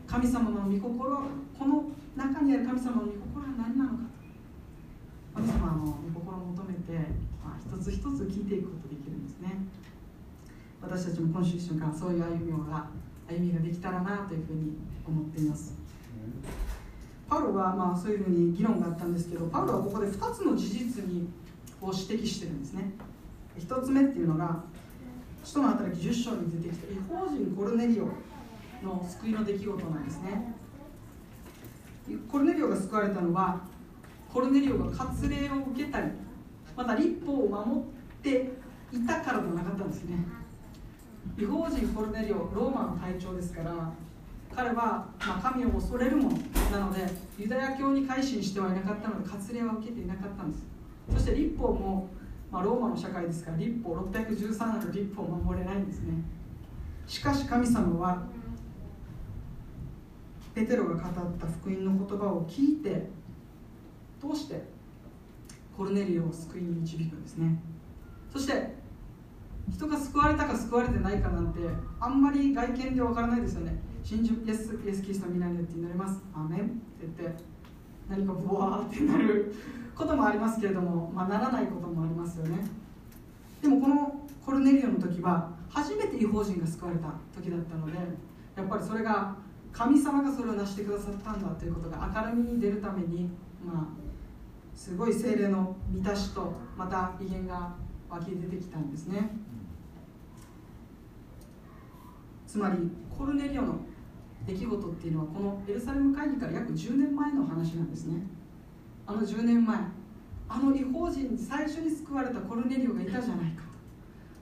[0.08, 1.22] 神様の御心
[1.58, 4.04] この中にある神様の御心は何なのか。
[5.36, 6.94] 神様の御心を求めて、
[7.44, 9.62] まあ、一つ一つ聞いていくことができるんですね。
[10.82, 12.88] 私たちも今週一週間そういう歩みが
[13.28, 14.74] 歩みができたらなというふうに
[15.08, 15.74] 思っています
[17.32, 21.30] パウロはまあそういうふうに議論があったんですけどパウロはここで2つの事実に
[21.80, 22.92] を指摘してるんですね。
[23.58, 24.62] 1つ目っていうのが
[25.42, 28.10] 使徒の働き10章に出てきた違法人コルネリオ
[28.86, 30.54] の救いの出来事なんですね。
[32.30, 33.62] コルネリオが救われたのは
[34.34, 36.08] コルネリオが割礼を受けたり
[36.76, 37.84] また立法を守っ
[38.22, 38.52] て
[38.92, 40.18] いたからではなかったんですね。
[41.40, 43.72] 違法人コルネリオローマの隊長ですから
[44.56, 46.38] 彼は、まあ、神を恐れるもの
[46.72, 50.64] なのでユダヤ教に改心してはいなかったので割礼は受けていなかったんです。
[51.14, 52.10] そして立法も、
[52.52, 56.14] まあ、ローマの社会ですから立法613の立法を守れないんですね。
[57.08, 58.24] しかし神様は
[60.54, 61.04] ペテロが語っ
[61.38, 63.10] た福音の言葉を聞いて
[64.20, 64.64] 通して
[65.76, 67.60] コルネリオを救いに導くんですね。
[68.32, 68.76] そして
[69.70, 71.60] 人が救われたか救われてないかなんて
[72.00, 73.91] あんまり外見でわからないですよね。
[74.04, 76.20] 信じイエスイエス・キリストの皆によって祈ります。
[76.34, 76.60] アーメン。
[76.60, 76.72] って
[77.18, 77.44] 言って
[78.10, 79.54] 何かブワーってなる
[79.96, 82.58] こともありますけれども、まあ、ならないこともありますよね。
[83.62, 87.98] でもこのコルネリオの時は初めて違法人が救われた時だったので
[88.56, 89.36] やっぱりそれが
[89.72, 93.30] 神様がそれを成してくださったんだということが明るみに出るために
[93.64, 94.02] まあ
[94.76, 97.76] すごい精霊の満たしとまた威厳が
[98.10, 99.30] 湧き出てきたんですね。
[102.48, 103.80] つまりコルネリオの
[104.48, 108.22] 出来事っていうのはこのエルサレム会議から約10年前の話なんですね。
[109.06, 109.78] あの10年前
[110.50, 113.70] あの違法人に最初に救われたコルネリオがいたじゃないかと。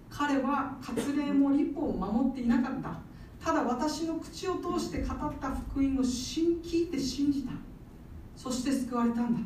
[0.09, 2.99] 彼は割礼も立法を守っていなかった。
[3.43, 7.51] ただ私の口を通して語った福音を聞いて信じた。
[8.35, 9.39] そして救われたんだ。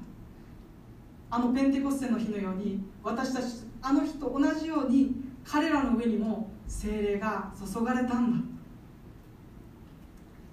[1.29, 3.45] あのペンテコステの日のように私たち
[3.81, 8.52] あの日と同じように彼らの上にも精霊が注がれたんだ。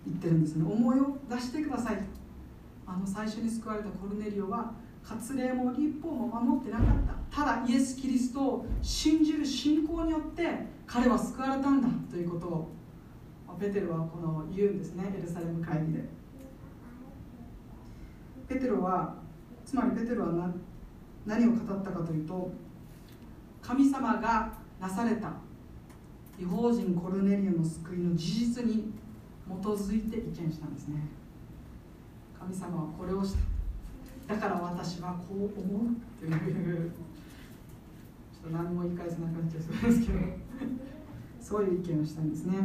[0.06, 0.64] 言ってるんですね。
[0.64, 1.98] 思いを出してください。
[2.86, 4.72] あの最初に救われたコルネリオは
[5.02, 6.86] 割礼も立法も守ってなかっ
[7.30, 7.44] た。
[7.44, 10.48] ただイエス・キリストを信じる信仰によって
[10.86, 12.70] 彼は救われたんだということを
[13.58, 15.14] ペテロはこの言うんですね。
[15.16, 16.04] エルサレム会議で。
[18.48, 19.14] ペテロは
[19.64, 20.54] つまりペテロは何
[21.26, 22.50] 何を語ったかというと
[23.62, 25.34] 神様がなされた
[26.40, 28.90] 違法人コルネリオの救いの事実に
[29.60, 31.00] 基づいて意見したんですね。
[32.38, 33.34] 神様はこれをし
[34.28, 34.34] た。
[34.34, 36.90] だから私はこう思うという。
[38.32, 40.18] ちょっと何も言い返せなくなっちゃいそうですけど。
[41.40, 42.56] そういう意見をしたんですね。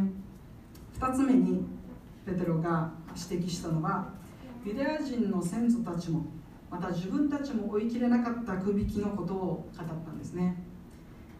[0.98, 1.64] 2つ目に
[2.24, 2.92] ペテロが
[3.30, 4.10] 指摘したのは
[4.64, 6.24] ユダヤ人の先祖たちも
[6.70, 9.38] また自分たちも追い切れなかった首引きのことを
[9.76, 10.56] 語ったんですね。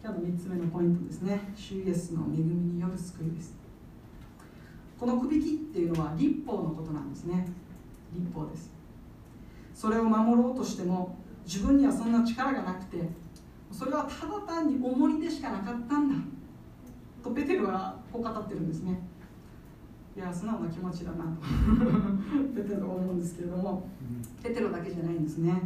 [0.03, 1.53] 今日の3つ目のポイントですね。
[1.55, 3.66] 主イエスの恵みによる救いです。
[4.99, 7.47] この首引きっていうのは立法のことなんですね。
[8.15, 8.71] 立法です。
[9.75, 12.97] それを守ろうとしても自分にはそんな力がなくて
[13.71, 16.15] それはただ単に重荷でしかなかったんだ
[17.23, 18.99] とペテロはこう語ってるんですね。
[20.17, 21.31] いや素直な気持ちだなと
[22.57, 23.87] ペテロは思うんですけれども、
[24.43, 25.61] ペテロだけじゃないんですね。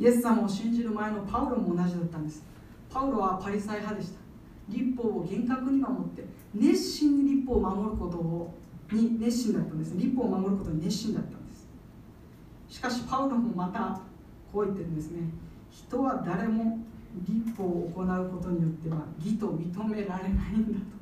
[0.00, 2.42] イエス様を信じる前のパウロも同じだったんです。
[2.88, 4.23] パウロはパリサイ派でした。
[4.68, 8.54] 立法を厳格に守って熱心に立法を守ることを
[8.92, 9.96] に熱心だったんです。
[9.96, 11.66] 立法を守ることに熱心だったんです。
[12.68, 14.00] しかしパウロもまた
[14.52, 15.22] こう言ってるんですね。
[15.70, 16.78] 人は誰も
[17.26, 20.94] 立法を行うことによっては義と認められないんだと。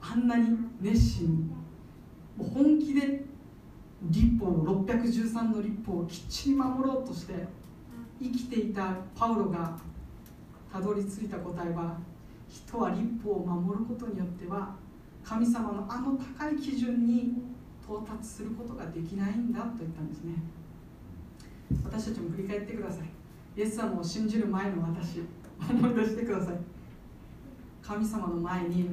[0.00, 1.50] あんなに熱心に
[2.38, 3.24] 本気で
[4.02, 7.32] 立法を613の立法をきっちり守ろうとして
[8.22, 9.76] 生きていたパウロが
[10.76, 11.96] たどり着いた答えは
[12.50, 14.74] 人は立法を守ることによっては
[15.24, 17.32] 神様のあの高い基準に
[17.82, 20.34] 到達することができないんだと言ったんですね。
[21.82, 23.06] 私たちも振り返ってください。
[23.58, 25.22] イエス様を信じる前の私
[25.70, 26.54] 思い出してください。
[27.82, 28.90] 神様の前に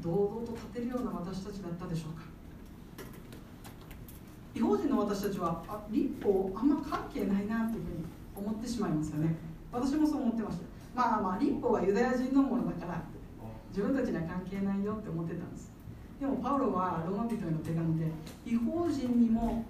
[0.00, 2.22] 堂々と立てるような私たちだったでしょうか。
[4.54, 8.04] 違法人の私たちはあ立法あんま関係ないなというふうに
[8.36, 9.34] 思ってしまいますよね。
[9.72, 10.64] 私もそう思ってました。
[10.94, 13.02] まあまあ立法はユダヤ人のものだから
[13.68, 15.70] 自分たちには関係ないよって思ってたんです。
[16.18, 18.10] でもパウロはローマ人への手紙で
[18.44, 19.64] 違法人にも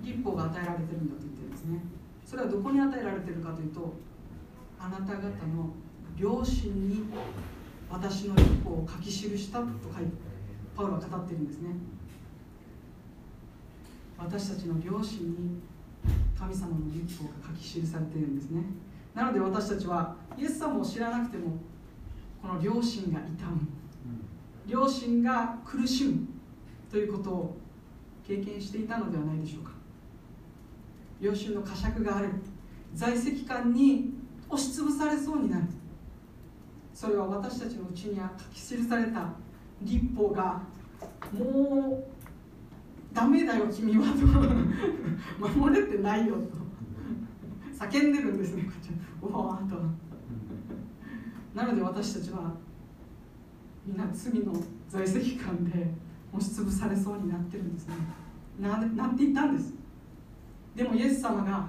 [0.00, 1.78] 立法が与えられてるんだと言ってるんですね。
[2.24, 3.94] それはどこに与えられてるかというと
[4.80, 5.70] あなた方の
[6.16, 7.04] 両親に
[7.90, 10.12] 私の立法を書き記したと書いて
[10.74, 11.70] パウロは語ってるんですね。
[14.18, 15.60] 私たちの両親に
[16.38, 18.62] 神様の立法が書き記されているんですね。
[19.14, 21.56] なので私たちはイエス様を知らなくても
[22.40, 23.60] この両親が痛む。
[24.66, 26.26] 両親が苦しむ
[26.90, 27.56] ということを
[28.26, 29.72] 経験していたのではないでしょうか。
[31.20, 32.28] 両親の呵責がある。
[32.94, 34.12] 在籍感に
[34.48, 35.64] 押しつぶされそうになる。
[36.94, 39.30] それは私たちのうちには書き記された
[39.80, 40.60] 立法が
[41.32, 44.26] もうダメだよ君はと。
[45.60, 46.61] 守れてないよと
[47.90, 48.62] 叫んでるんですね。
[48.62, 48.90] こっち
[49.22, 49.76] うわーと。
[51.54, 52.54] なので私たちは
[53.84, 54.52] みんな罪の
[54.88, 55.88] 在籍感で
[56.32, 57.94] 押しつぶされそうになってるんですね。
[58.60, 59.74] ななっていったんです。
[60.76, 61.66] でもイエス様が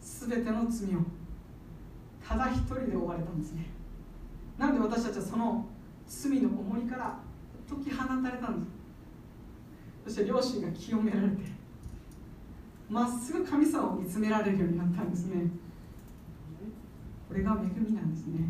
[0.00, 1.00] 全ての罪を
[2.26, 3.66] ただ一人で負われたんですね。
[4.56, 5.66] なので私たちはその
[6.06, 7.18] 罪の重りから
[7.68, 8.72] 解き放たれたんです。
[10.04, 11.59] そして両親が清められて
[12.90, 15.48] まっすぐ神様を見つめられるようになったんですね。
[17.28, 18.40] これが恵みなんですね。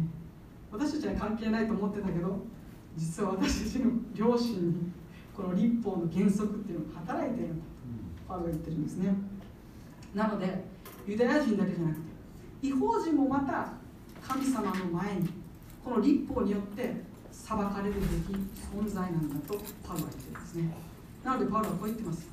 [0.72, 2.38] 私たちは関係ないと思ってたけど
[2.97, 4.93] 実は私たちの両親に
[5.36, 7.70] この立法の原則っていうのが働いているんだと
[8.28, 9.14] パウロが言ってるんですね。
[10.14, 10.64] なので
[11.07, 12.01] ユダヤ人だけじゃなくて
[12.62, 13.72] 違法人もまた
[14.26, 15.28] 神様の前に
[15.84, 16.95] この立法によって
[17.30, 18.05] 裁かれるべき
[18.74, 19.55] 存在なんだと
[19.86, 20.74] パウロは言ってるんですね。
[21.24, 22.28] なのでパウロはこう言ってます。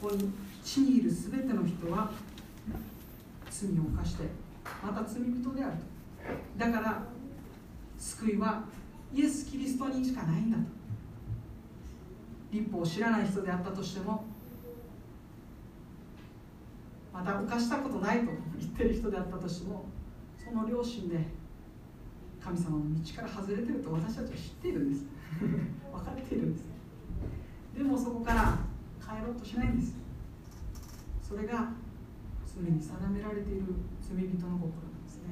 [0.00, 0.30] ここに
[0.64, 2.10] 地にいる全ての人は
[3.50, 4.24] 罪を犯して
[4.82, 6.64] また罪人であると。
[6.64, 7.02] だから
[7.98, 8.64] 救いは
[9.12, 10.64] イエス・キリストにしかないんだと。
[12.50, 14.24] 立法を知らない人であったとしても
[17.12, 18.26] また犯したことないと
[18.58, 19.84] 言ってる人であったとしても
[20.42, 21.18] その両親で
[22.42, 25.04] 神様の道から外れてると私たちは知っているんです。
[25.92, 26.64] 分かっているんです。
[27.76, 28.58] でもそこから
[29.00, 30.03] 帰ろうとしないんです。
[31.34, 31.68] それが
[32.46, 33.62] 罪に定められている
[34.00, 35.22] 罪人の心なんですね。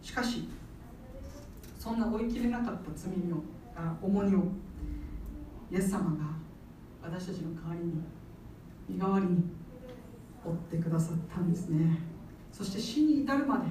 [0.00, 0.48] しかし
[1.78, 3.42] そんな追い切れなかった罪の
[4.00, 4.44] 重荷を
[5.70, 6.24] イエス様が
[7.02, 8.02] 私たちの代わりに
[8.88, 9.44] 身代わりに
[10.42, 11.98] 追ってくださったんですね。
[12.50, 13.66] そして死に至るまで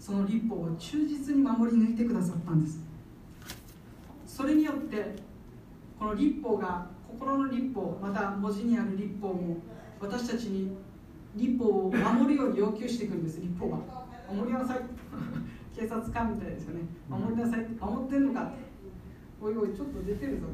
[0.00, 2.80] その立法を忠実に守り抜いてくださったんです。
[4.26, 5.14] それによって
[5.96, 9.56] この立法が心の立法また文字にある立法も
[10.00, 10.76] 私たちに
[11.34, 13.78] 立法を守るように要求してくるんです立法が。
[14.32, 14.80] 守りなさい。
[15.76, 16.82] 警察官みたいですよね。
[17.08, 17.66] 守りなさい。
[17.80, 18.44] 守ってんのか。
[18.44, 18.56] って
[19.40, 20.46] おいおいちょっと出てるぞ。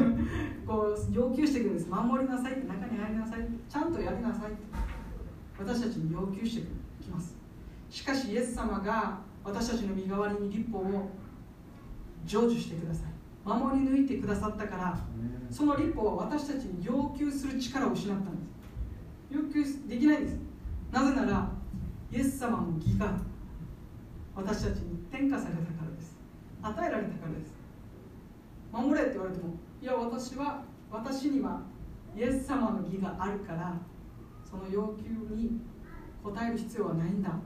[0.66, 1.88] こう要求してくるんです。
[1.88, 2.52] 守りなさい。
[2.52, 3.48] って中に入りなさい。
[3.68, 4.52] ちゃんとやりなさい。
[5.58, 6.68] 私たちに要求して
[7.02, 7.36] きます。
[7.90, 11.10] しかしイエス様が私たちの身代わりに立法を
[12.24, 13.09] 成就してください。
[13.44, 14.98] 守り抜いてくださったから
[15.50, 18.50] その立法は私たちに要求する力を失ったんです。
[19.30, 20.38] 要求できないんです。
[20.92, 21.50] なぜなら
[22.12, 23.16] イエス様の義が
[24.34, 26.16] 私たちに転嫁されたからです。
[26.62, 27.60] 与えられたからです。
[28.72, 31.60] 守れって言われてもいや私は私には
[32.16, 33.74] イエス様の義があるから
[34.48, 35.60] その要求に
[36.24, 37.38] 応える必要はないんだ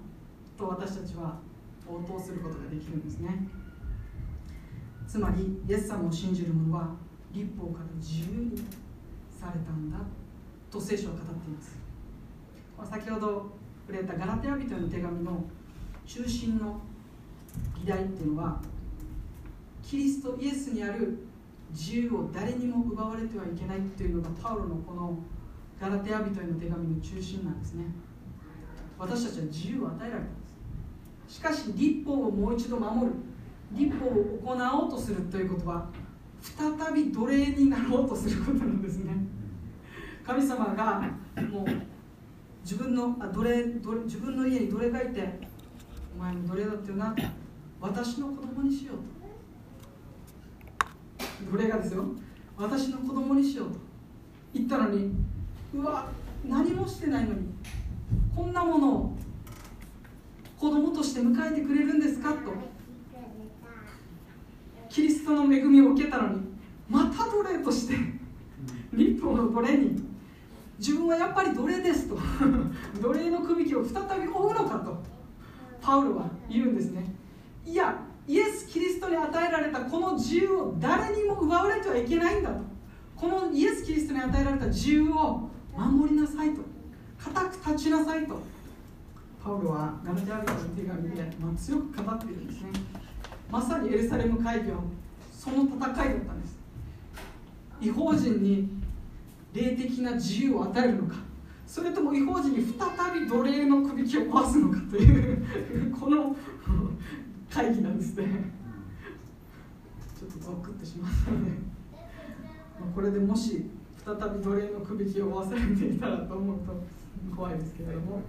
[0.57, 1.39] と私たちは
[1.87, 3.47] 応答することができるんですね
[5.07, 6.95] つまりイエス様を信じる者は
[7.33, 8.57] 立法から自由に
[9.31, 9.99] されたんだ
[10.71, 11.77] と聖書は語っています。
[12.91, 13.53] 先ほど
[13.87, 15.45] 触れたガラテヤ人への手紙の
[16.07, 16.81] 中心の
[17.79, 18.61] 議題っていうのは
[19.83, 21.27] キリストイエスにある
[21.71, 25.19] 自由を誰にも奪われてはいけないっていうのがパウロのこの
[25.81, 27.85] ガラテヤ人への手紙の中心なんですね。
[28.99, 30.29] 私たちは自由を与えられたんで
[31.29, 31.35] す。
[31.37, 33.13] しかし立法をもう一度守る。
[33.75, 35.89] 立法を行おうとするということは
[36.41, 39.13] 再び奴隷になろうとすることなんですね。
[40.25, 41.03] 神様が
[41.51, 41.67] もう
[42.63, 45.41] 自分のあ奴隷奴隷自分の家に奴隷がいて
[46.17, 47.15] お前も奴隷だってよな。
[47.81, 48.97] 私の子供にしよう
[51.49, 51.51] と。
[51.51, 52.05] 奴隷がですよ。
[52.57, 53.79] 私の子供にしようと。
[54.55, 55.11] 言ったのに
[55.75, 56.09] うわ
[56.47, 57.49] 何もしてないのに
[58.35, 59.17] こんなものを
[60.59, 62.74] 子供として迎えてくれるんですかと。
[64.95, 66.41] キリストの恵みを受けたのに
[66.89, 67.97] また奴隷として
[68.93, 70.05] 立法の奴隷に
[70.79, 72.17] 自分はやっぱり奴隷ですと
[73.03, 75.03] 奴隷の首輝を再び追うのかと
[75.81, 77.13] パウロは言うんですね。
[77.67, 82.61] いやイエス・キリストに与えられたこの自由を誰にも奪われてはいけないんだと
[83.17, 86.63] このイエス・キリストに与えられた自由を守りなさいと
[87.19, 88.41] 固く立ちなさいと
[89.43, 92.71] パウロはガラテア人の手紙で、まあ、強く語っているんですね
[93.51, 94.79] まさにエルサレム会議は
[95.33, 96.59] その戦いだったんです。
[97.81, 98.69] 違法人に
[99.53, 101.17] 霊的な自由を与えるのか。
[101.67, 106.37] それとも違法人に再び奴隷の首輝を壊すのかというこの
[107.51, 108.27] 会議なんですね。
[110.19, 111.51] ちょっとゾクッとしますので。
[112.95, 113.71] これでもし
[114.05, 116.85] 再び奴隷の首輝を負わされていたらと思うと
[117.35, 118.21] 怖いですけれども。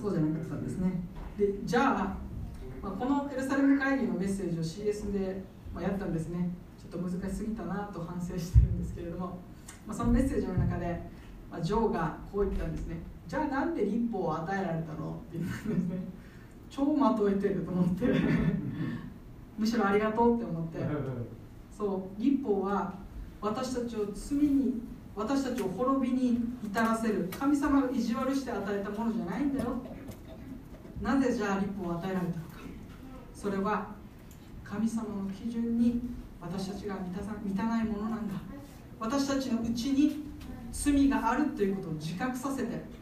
[0.00, 1.00] そうじゃなかったんですね。
[1.36, 2.16] でじゃあ、
[2.82, 5.42] まあ、このエルサレム会議のメッセージを CS で、
[5.74, 6.48] まあ、やったんですね。
[6.78, 9.38] ちょっと難しすぎたなと反省してるんですけれども、
[9.86, 11.00] まあ、そのメッセージの中で、
[11.50, 12.96] まあ、ジョーがこう言ったんですね。
[13.28, 15.98] じゃあなんで立法を与えられたのって言ったんですね。
[16.70, 18.06] 超まとえてると思って。
[19.58, 20.78] むしろありがとうって思って。
[21.76, 22.20] そう。
[22.20, 22.94] 立法は
[23.40, 24.80] 私たちを罪に
[25.14, 27.28] 私たちを滅びに至らせる。
[27.38, 29.76] 神様が意地悪して与えたものじゃないんだよ。
[31.02, 32.49] なぜじゃあ立法を与えられたの？
[33.40, 33.86] それは
[34.62, 36.02] 神様の基準に
[36.42, 38.34] 私たちが満たさ満たないものなんだ。
[38.98, 40.24] 私たちのうちに
[40.70, 43.00] 罪があるということを自覚させて。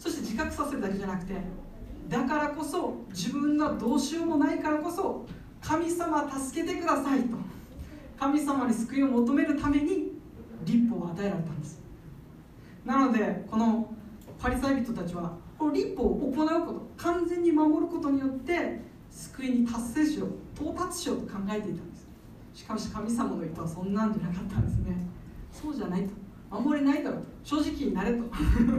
[0.00, 1.34] そして自覚させるだけじゃなくて
[2.08, 5.24] だからこそ自分がどうしようもないからこそ
[5.62, 7.36] 神様助けてくださいと。
[8.18, 10.12] 神様に救いを求めるために
[10.64, 11.80] 立法を与えられたんです。
[12.84, 13.94] なのでこの
[14.40, 18.80] パリサイ人たちはこの立法を行うこと完全に守ることによって
[19.16, 22.06] 救いに達成しよう到達しようと考えていたんです。
[22.52, 24.94] しかし神様の意図はそんなんじゃなかったんですね。
[25.50, 26.60] そうじゃないと。
[26.60, 27.26] 守れないだろうと。
[27.42, 28.24] 正直になれと。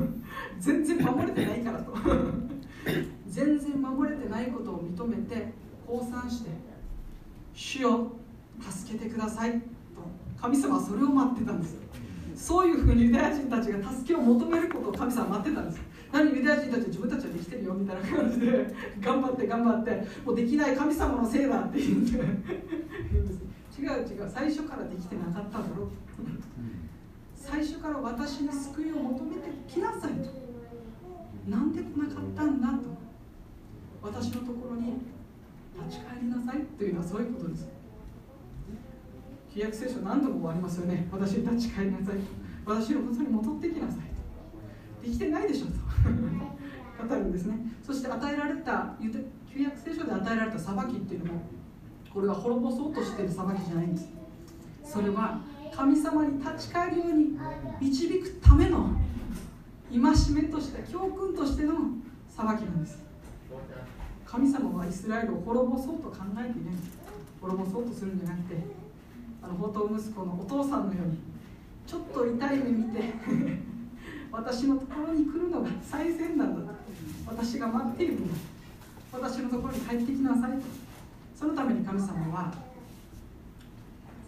[0.60, 1.94] 全然守れてないからと。
[3.28, 5.54] 全然守れてないことを認めて
[5.88, 6.52] 降参して
[7.54, 8.12] 主よ
[8.62, 9.68] 助けてくださいと。
[10.40, 11.78] 神様はそれを待ってたんです
[12.36, 15.82] そういうふうにユダヤ人たちが助けを求めることを神様は待ってたんです
[16.12, 19.92] 何ユダヤ人たち自分たちはできてるよみたいな感じで頑張って頑張って
[20.26, 25.84] もうできない神様のせいだって言うんで違う違う最初からできてなかったんだろ。
[25.86, 25.90] う
[27.36, 30.30] 最初から私に救いを求めてきなさいと。
[31.48, 32.78] なんで来なかったんだと。
[34.02, 34.94] 私のところに
[35.86, 37.68] 立ち返りなさいというのはそういうことです。
[39.54, 41.08] 契約聖書何度もありますよね。
[41.12, 42.16] 私に立ち返りなさい
[42.66, 44.17] 私のことに戻ってきなさい
[45.08, 45.72] とできてないでしょと。
[47.08, 47.58] 語るんですね。
[47.84, 51.42] そして与えられた旧約聖書で与えられた裁きっていうのも
[52.14, 54.10] これは滅ぼそうとしてる裁きじゃないんです。
[54.84, 55.42] それは
[55.72, 57.38] 神様に立ち返るように
[57.80, 58.90] 導くための
[59.92, 60.00] 戒
[60.34, 61.74] めとして教訓としての
[62.30, 63.00] 裁きなんです。
[64.26, 66.74] 神様はイスラエルを滅ぼそうと考えていない。
[67.40, 68.56] 滅ぼそうとするんじゃなくて
[69.44, 71.20] あの宝刀息子のお父さんのように
[71.86, 73.14] ちょっと痛い目見て
[74.32, 76.74] 私のところに来るのが最善なんだ。
[77.26, 78.34] 私が待っているんだ
[79.12, 80.58] 私のところに帰ってきなさいと。
[81.36, 82.54] そのために神様は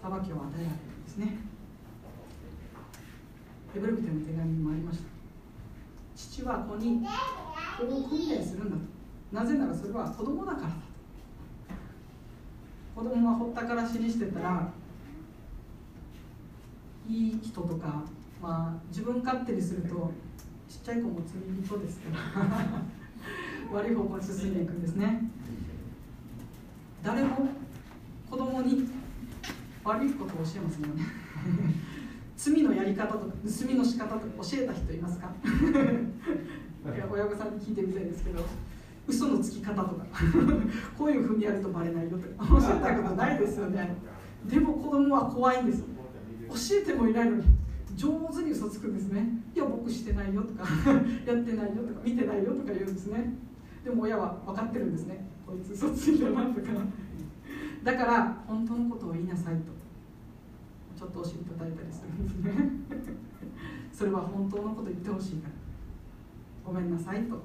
[0.02, 1.38] 裁きを与えられるんですね。
[3.74, 5.06] ヘブル人の手紙にもありました。
[6.16, 7.06] 父は子に
[7.78, 8.82] 子を訓練するんだと。
[9.32, 10.80] なぜならそれは子供だからだと。
[12.96, 14.72] 子供はほったからしにしてたら
[17.08, 18.04] いい人とか、
[18.42, 20.12] まあ、自分勝手にすると
[20.70, 22.06] ちっちゃい子も罪人ですか
[22.40, 25.24] ら悪い方向に進んでいくんですね。
[27.04, 27.48] 誰も
[28.30, 28.88] 子供に
[29.84, 31.04] 悪いことを教えませんよね。
[32.38, 33.32] 罪のやり方とか盗
[33.68, 35.30] みの仕方とか教えた人いますか？
[37.12, 38.40] 親御さんに聞いてみたいですけど
[39.08, 40.06] 嘘のつき方とか
[40.98, 43.96] こういうふうにやるとバレないよとか教えたことないですよね。
[44.50, 45.84] でも子供は怖いんです
[46.50, 47.44] 教えてもいないのに
[48.00, 49.28] 上手に嘘つくんですね。
[49.54, 50.64] いや僕してないよとか
[51.28, 53.34] やってないよとか見てないよとか言うんですね。
[53.84, 55.28] でも親は分かってるんですね。
[55.46, 56.68] こいつ嘘ついたなとか。
[57.84, 59.74] だから本当のことを言いなさいと。
[60.98, 62.70] ちょっとお尻叩いたりするんですね。
[63.92, 65.54] それは本当のこと言ってほしいから。
[66.66, 67.36] ごめんなさいと。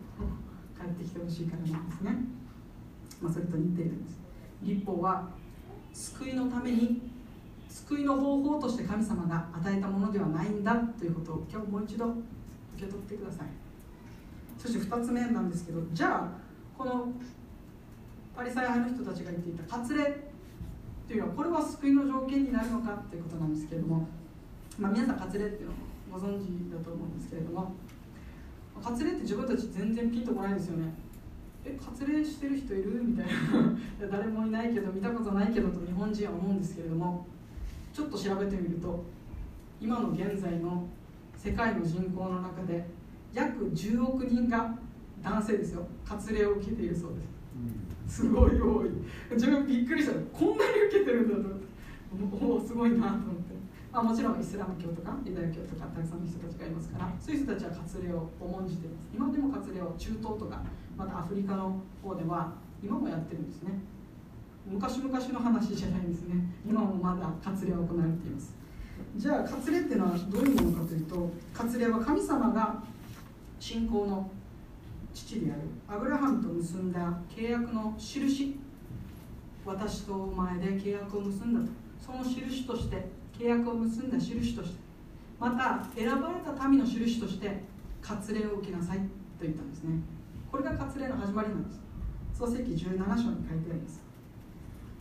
[0.80, 2.16] 帰ってきてほしいからなんですね。
[3.20, 4.20] まあ、それと似ているんです。
[4.62, 5.30] 立法は
[5.92, 7.02] 救いのために
[7.74, 12.14] 救いの方法として神様が与えたものではないんだということを今日もう一度受
[12.78, 13.48] け取ってください。
[14.56, 16.28] そして2つ目なんですけどじゃあ
[16.78, 17.08] この
[18.36, 20.04] パリサイ派の人たちが言っていた割礼
[21.08, 24.06] というのはこれは救いの条件になるのかということなんですけれども、
[24.78, 25.74] まあ、皆さん割礼っていうのを
[26.12, 27.74] ご存知だと思うんですけれども
[28.82, 30.92] 割礼って自分たち全然ピンとこないですよね。
[31.64, 33.02] え割礼してる人いる？
[33.02, 34.08] みたいな。
[34.10, 37.26] 誰もいないけど見たことないけどと日本人は思うんですけれども
[37.94, 39.04] ちょっと調べてみると
[39.80, 40.84] 今の現在の
[41.36, 42.84] 世界の人口の中で
[43.32, 44.74] 約10億人が
[45.22, 45.86] 男性ですよ。
[46.04, 48.22] 割礼を受けているそうです。
[48.22, 48.90] すごい多い。
[49.30, 50.14] 自分びっくりした。
[50.36, 52.44] こんなに受けてるんだと思って。
[52.44, 53.54] おおすごいなと思って。
[53.92, 59.06] まあ、もちろんイスラム教とかユダヤ教とかたくさんの人たちがいますからそういう人たちは割礼を重んじています。
[59.14, 60.62] 今でも割礼を中東とか
[60.96, 63.78] またアフリカの方では今もやってるんですね。
[64.66, 66.34] 昔々の話じゃないんですね。
[66.66, 68.54] 今もまだ割礼を行われています。
[69.16, 72.82] じゃあ割礼っていうのはどういうものかというと割礼は神様が
[73.60, 74.30] 信仰の
[75.12, 75.60] 父である。
[75.88, 78.58] アブラハムと結んだ契約の印
[79.64, 81.66] 私とお前で契約を結んだと。
[82.00, 83.06] その印として
[83.38, 84.84] 契約を結んだ印として。
[85.38, 87.62] また選ばれた民の印として
[88.02, 89.04] 割礼を受けなさいと
[89.42, 90.00] 言ったんですね。
[90.50, 91.80] これが割礼の始まりなんです。
[92.32, 94.03] 創世記17章に書いてあります。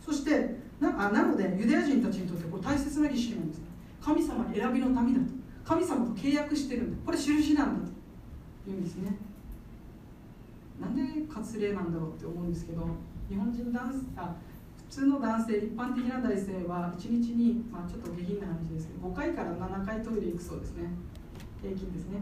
[0.04, 3.60] そしてなあなのでユダヤ人たちにとってこれ大切な儀式なんです。
[4.02, 5.26] 神様選びの民だと。
[5.64, 6.96] 神様と契約してるんだ。
[7.06, 7.92] これ印なんだと。
[8.66, 9.16] 言うんですね。
[10.80, 12.86] なんで割礼なんだろうって思うんですけど
[13.28, 14.34] 日本人男性あ
[14.90, 20.90] 普通の男性一般的な男性は1日に、まあ、ちょっと下品な話ですけど5回から7回トイレ行くそうですね。
[21.62, 22.20] 平均ですね。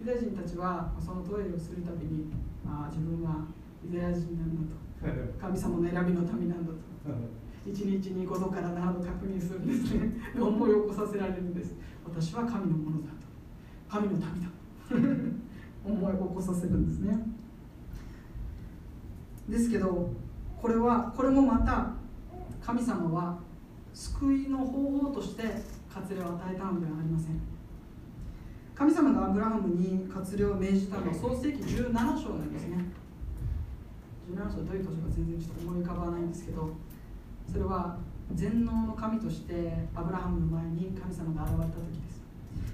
[0.00, 2.30] ユダヤ人たちはそのトイレをするたびに
[2.66, 3.46] あ自分は
[3.82, 4.83] ユダヤ人なんだと。
[5.40, 6.78] 神様の選びの民なんだと。
[7.66, 10.12] 1日に5度から7度確認するんですね。
[10.38, 11.74] 思い起こさせられるんです。
[12.04, 13.14] 私は神のものだと。
[13.88, 14.28] 神の民だ
[15.84, 17.18] 思い起こさせるんですね。
[19.48, 20.10] ですけど
[20.60, 21.92] これはこれもまた
[22.62, 23.38] 神様は
[23.92, 25.42] 救いの方法として
[25.88, 27.40] 割礼を与えたのではありません。
[28.74, 32.84] 神様がアブラハムに割礼を命じたのは創世紀17章なんですね
[34.30, 36.70] 17章どういう年か全然ちょっと思い浮かばないんですけど
[37.50, 37.98] それは
[38.32, 42.24] 全能の神としてアブラハムの前に神様が現れた時です。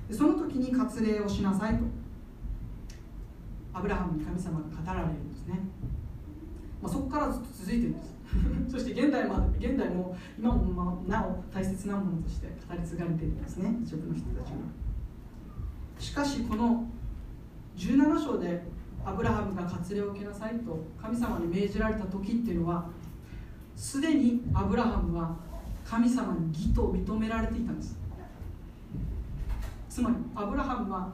[0.08, 1.84] でその時に割礼をしなさいと。
[3.72, 5.60] アブラハムに神様が語られるんですね。
[6.82, 8.10] まあ、そこからずっと続いてるんです。
[8.70, 13.76] そして現代まで現代も今もなお大切なものとして語り継がれているんですね。
[13.82, 14.56] 一部の人たちは
[15.98, 16.84] しかしこの
[17.76, 18.62] 17章で
[19.04, 22.88] アブラハムが割礼を受けなさいと神様に命じられた時っていうのは
[23.74, 25.36] すでにアブラハムは
[25.84, 27.98] 神様に義と認められていたんです。
[29.88, 31.12] つまりアブラハムは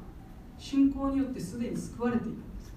[0.58, 2.74] 信仰によってすでに救われていたんです。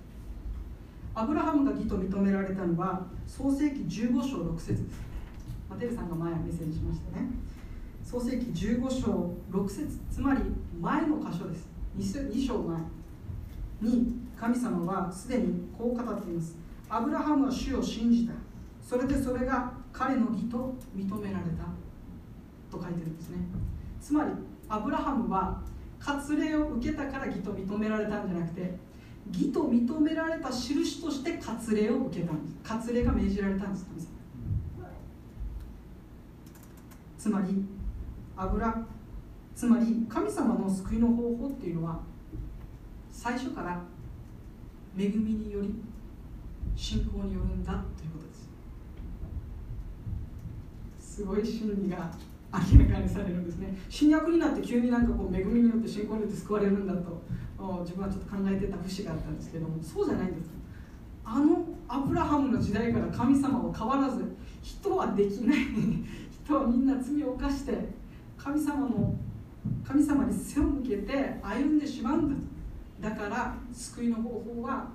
[1.15, 5.01] アブラハムが義と認められたのは創世紀15章6節です。
[5.69, 7.27] マテルさんが前メッセージしましたね。
[8.03, 10.41] 創世紀15章6節つまり
[10.79, 11.67] 前の箇所です。
[11.97, 12.79] 2, 2章前。
[13.81, 16.57] に神様はすでにこう語っています。
[16.89, 18.33] アブラハムは主を信じた。
[18.81, 21.65] それでそれが彼の義と認められた。
[22.69, 23.37] と書いてるんですね。
[23.99, 24.31] つまり
[24.67, 25.61] アブラハムは
[25.99, 28.77] 割礼を受けたから義と認められたんじゃなくて
[29.31, 32.57] 義と認められた印として割礼を受けたんです。
[32.63, 33.85] 割礼が命じられたんです。
[33.85, 34.09] 神様
[37.17, 37.65] つまり
[38.37, 38.85] 油
[39.53, 41.99] つまり神様の救いの方法っていうのは
[43.21, 43.77] 最初から
[44.97, 45.75] 恵みにより
[46.73, 48.49] 信仰によるんだということです。
[51.17, 52.09] すごい真理が
[52.53, 53.77] 明らかにされるんですね。
[53.89, 57.21] 新約になって急になんかこう恵みによって信仰によって救われるんだと
[57.81, 60.51] 自分はちょっと考えてた節があったんですけどもそうじゃないんです。
[61.25, 64.23] あのアブラハムの時代から神様は変わらず
[64.61, 65.57] 人はできない。
[66.45, 67.89] 人はみんな罪を犯して
[68.37, 69.13] 神様の
[69.83, 72.58] 神様に背を向けて歩んでしまうんだと。
[73.01, 74.89] だから救いの方法は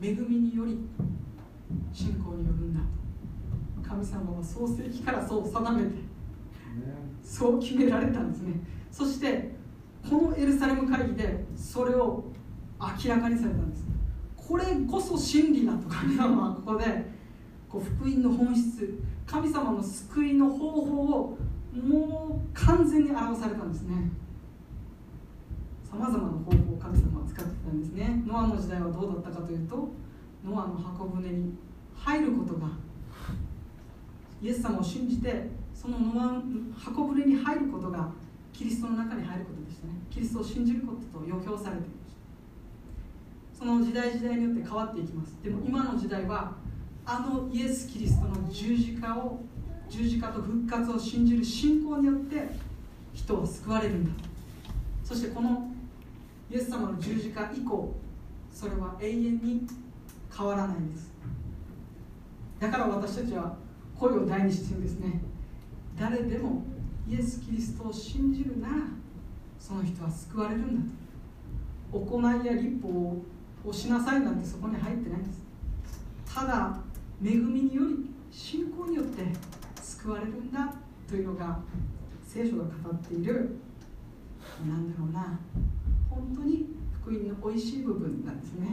[0.00, 0.78] 恵みにより
[1.92, 2.80] 信仰によるんだ
[3.86, 5.90] 神様は創世記からそう定めて
[7.22, 8.52] そう決められたんですね。
[8.90, 9.54] そして
[10.08, 12.24] このエルサレム会議でそれを
[12.78, 13.84] 明らかにされたんです。
[14.36, 16.84] これこそ真理だと神様はここで
[17.68, 21.38] こう福音の本質神様の救いの方法を
[21.72, 23.94] もう完全に表されたんですね
[25.94, 28.22] さまざまな方法を神様は使ってたんですね。
[28.26, 29.88] ノアの時代はどうだったかというと
[30.44, 31.54] ノアの箱舟に
[31.96, 32.66] 入ることが
[34.42, 36.42] イエス様を信じてそのノアの
[36.76, 38.10] 箱舟に入ることが
[38.52, 39.92] キリストの中に入ることでしたね。
[40.10, 42.14] キリストを信じることと予表されていまし
[43.54, 43.58] た。
[43.60, 45.36] その時代時代によって変わっていきます。
[45.44, 46.56] でも今の時代は
[47.06, 49.38] あのイエス・キリストの十字架を
[49.88, 52.48] 十字架と復活を信じる信仰によって
[53.12, 54.10] 人は救われるんだ
[55.04, 55.73] そしてこの
[56.54, 57.92] イエス様の十字架以降
[58.52, 59.66] それは永遠に
[60.32, 61.12] 変わらないんです。
[62.60, 63.56] だから私たちは
[63.98, 65.20] 声を大にしてるんですね。
[65.98, 66.62] 誰でも
[67.08, 68.74] イエス・キリストを信じるなら
[69.58, 70.82] その人は救われるんだ
[71.90, 71.98] と。
[71.98, 73.20] 行いや立法
[73.64, 75.40] をしなさいなんてそこに入ってないんです。
[76.32, 76.78] ただ
[77.20, 79.24] 恵みにより信仰によって
[79.82, 80.72] 救われるんだ
[81.08, 81.58] というのが
[82.24, 83.56] 聖書が語っている
[84.68, 85.36] なんだろうな。
[86.14, 88.68] 本当に福音の美味しい部分なんですね。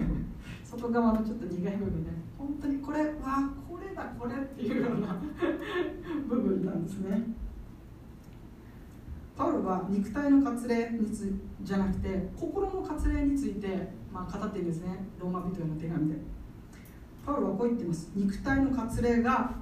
[0.64, 5.20] 外側のちょっと苦い部分で本当にこれわこれだこれっていうような
[6.28, 7.34] 部分なんですね。
[9.36, 15.06] パウロは肉体の割礼につじゃなくて心の割礼について、まあ、語っているんですね。
[15.18, 16.16] ローマ人への手紙で。
[17.24, 18.10] パウロはこう言っています。
[18.14, 19.54] 肉体の割礼が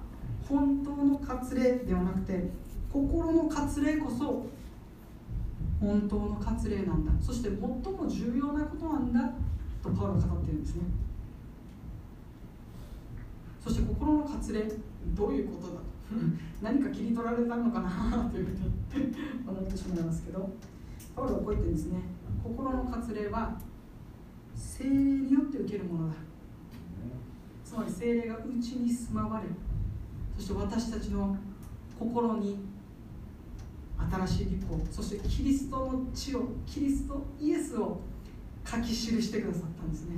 [0.49, 2.51] 本当の割礼ではなくて
[2.93, 4.47] 心の割礼こそ
[5.81, 7.13] 本当の割礼なんだ。
[7.21, 9.21] そして最も重要なことなんだ
[9.83, 10.83] とパウロは語っているんですね。
[13.63, 14.69] そして心の割礼
[15.15, 15.89] どういうことだと。
[16.63, 19.15] 何か切り取られたのかなというふうに
[19.47, 20.51] 思ってしまいますけど。
[21.15, 22.01] パウロはこう言ってるんですね。
[22.43, 23.59] 心の割礼は
[24.55, 26.15] 精霊によって受けるものだ。
[27.69, 29.47] つまり精霊が内に住まわれ
[30.39, 31.37] そして私たちの
[31.99, 32.61] 心に
[34.11, 38.01] 新しい立法そしてキリストの血をキリストイエスを
[38.65, 40.17] 書き記してくださったんですね。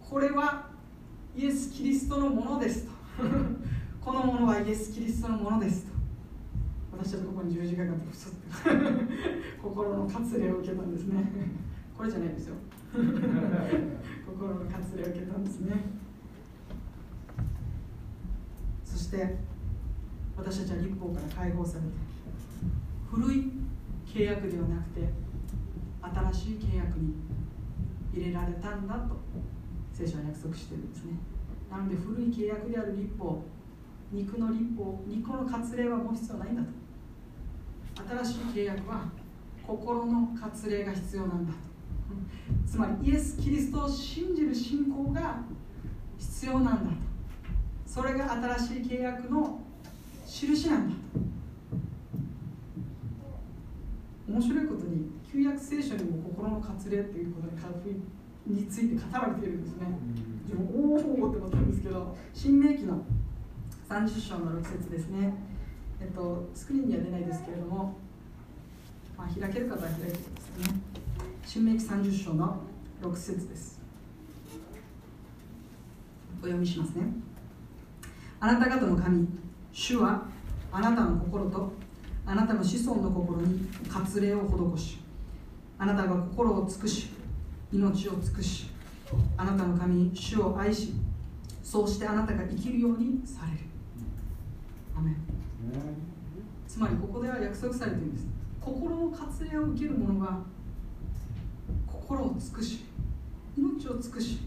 [0.00, 0.68] これは
[1.36, 2.92] イエス・キリストのものですと。
[4.00, 5.92] このものはイエス・キリストのものですと。
[6.92, 8.38] 私たちここに十字架があってふつって
[9.60, 11.24] 心の割礼を受けたんですね。
[11.96, 12.54] これじゃないですよ。
[12.94, 15.72] 心の割礼を受けたんですね。
[18.84, 19.36] そして
[20.36, 21.86] 私たちは立法から解放されて
[23.14, 23.52] 古い
[24.04, 25.08] 契約ではなくて
[26.32, 27.14] 新しい契約に
[28.12, 29.16] 入れられたんだと
[29.92, 31.12] 聖書は約束してるんですね。
[31.70, 33.42] なので古い契約である立法
[34.10, 36.68] 肉の立法肉の割礼はもう必要ないんだと。
[38.24, 39.08] 新しい契約は
[39.64, 41.58] 心の割礼が必要なんだと。
[42.66, 45.42] つまりイエス・キリストを信じる信仰が
[46.18, 46.96] 必要なんだと。
[47.86, 49.60] それが新しい契約の
[50.26, 51.00] 印なんだと。
[54.26, 57.48] 面白いことに旧約聖書にも心の割礼っていうこと
[57.88, 58.02] に
[58.46, 59.86] について語られているんですね。
[60.44, 63.02] 自分おおって思ったんですけど新明記の
[63.88, 65.34] 30章の6節ですね。
[66.00, 67.96] えっと、スクリーンには出ないですけれども、
[69.16, 70.80] まあ、開ける方は開いてくださいね。
[71.46, 72.60] 新明記30章の
[73.02, 73.80] 6節です。
[76.42, 77.04] お読みしますね。
[78.40, 79.26] あなた方の神、
[79.72, 80.26] 主は
[80.70, 81.72] あなたの心と
[82.26, 84.40] あなたの子孫の心に割礼を
[84.76, 84.98] 施し
[85.78, 87.10] あなたが心を尽くし
[87.72, 88.70] 命を尽くし
[89.36, 90.94] あなたの神主を愛し
[91.62, 93.58] そうしてあなたが生きるようにされる。
[94.96, 95.14] アメ
[96.68, 98.26] つまりここでは約束されているんです。
[98.60, 100.42] 心の割礼を受ける者は
[101.86, 102.84] 心を尽くし
[103.56, 104.40] 命を尽くし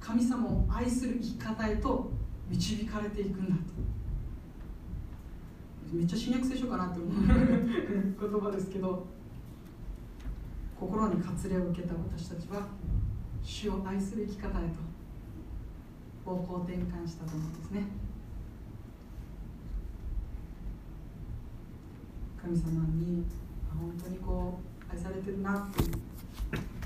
[0.00, 2.10] 神様を愛する生き方へと
[2.48, 3.62] 導かれていくんだと。
[5.92, 9.06] めっちゃ新約聖書かなって思う 言葉ですけど
[10.78, 12.68] 心に割礼を受けた私たちは
[13.42, 14.88] 主を愛する生き方へと
[16.24, 17.86] 方向転換したと思うんですね。
[22.40, 23.24] 神様に
[23.68, 25.90] 本当にこう愛されてるなっていう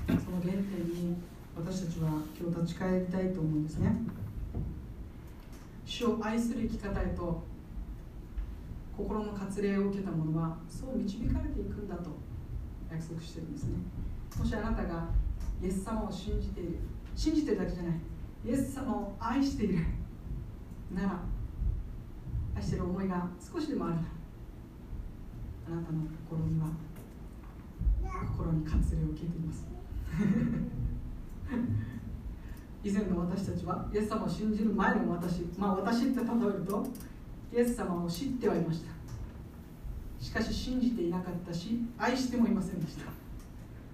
[0.07, 1.15] その原点に
[1.55, 2.09] 私たちは
[2.39, 3.95] 今日立ち返りたいと思うんですね。
[5.85, 7.43] 主を愛する生き方へと
[8.95, 12.11] 心の割礼を受けた者はそう導かれていくんだと
[12.91, 13.77] 約束してるんですね。
[14.37, 15.07] もしあなたが
[15.61, 16.79] イエス様を信じている
[17.15, 17.93] 信じてるだけじゃない
[18.45, 19.79] イエス様を愛している
[20.93, 21.19] なら
[22.55, 24.07] 愛してる思いが少しでもあるなら
[25.67, 26.67] あなたの心には
[28.27, 29.65] 心に割礼を受けています。
[32.83, 36.31] 以前の私たちはイエス様を信じる前の私まあ私って例える
[36.67, 36.85] と
[37.53, 38.91] イエス様を知ってはいました。
[40.19, 43.11] しかし信じていなかったし愛してもいませんでした。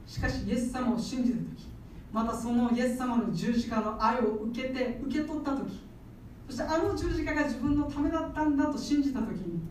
[0.07, 1.68] しかしイエス様を信じた時
[2.11, 5.80] またそのイエス様の十字架の愛を受けて受け取った時
[6.48, 9.61] そしてあの十字架が自分のためだったんだと信じた時に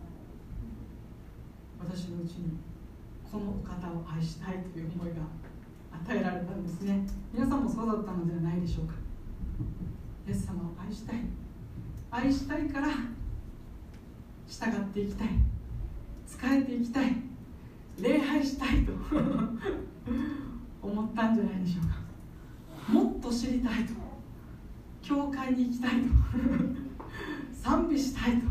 [1.77, 2.57] 私のうちに
[3.29, 5.15] このお方を愛したいという思いが
[5.91, 7.05] 与えられたんですね。
[7.33, 8.93] 皆さんもそうだったのではないでしょうか。
[10.27, 11.17] イエス様を愛したい。
[12.11, 12.87] 愛したいから
[14.49, 15.27] 従っていきたい。
[16.25, 17.15] 仕えていきたい。
[18.01, 18.93] 礼拝したいと
[20.81, 22.91] 思ったんじゃないでしょうか。
[22.91, 23.93] もっと知りたいと。
[25.01, 26.07] 教会に行きたいと。
[27.53, 28.47] 賛美したいと。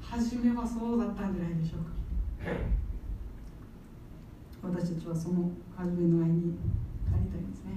[0.00, 1.98] 初めはそうだったんじゃないでしょうか。
[4.62, 6.48] 私たちはその初めの愛に帰
[7.24, 7.72] りたいですね。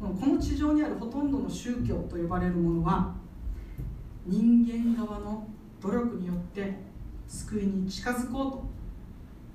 [0.00, 3.17] この地上にあるほとんどの宗教と呼ばれるものは
[4.28, 5.48] 人間側の
[5.80, 6.76] 努力によって
[7.26, 8.78] 救いに近づこうと。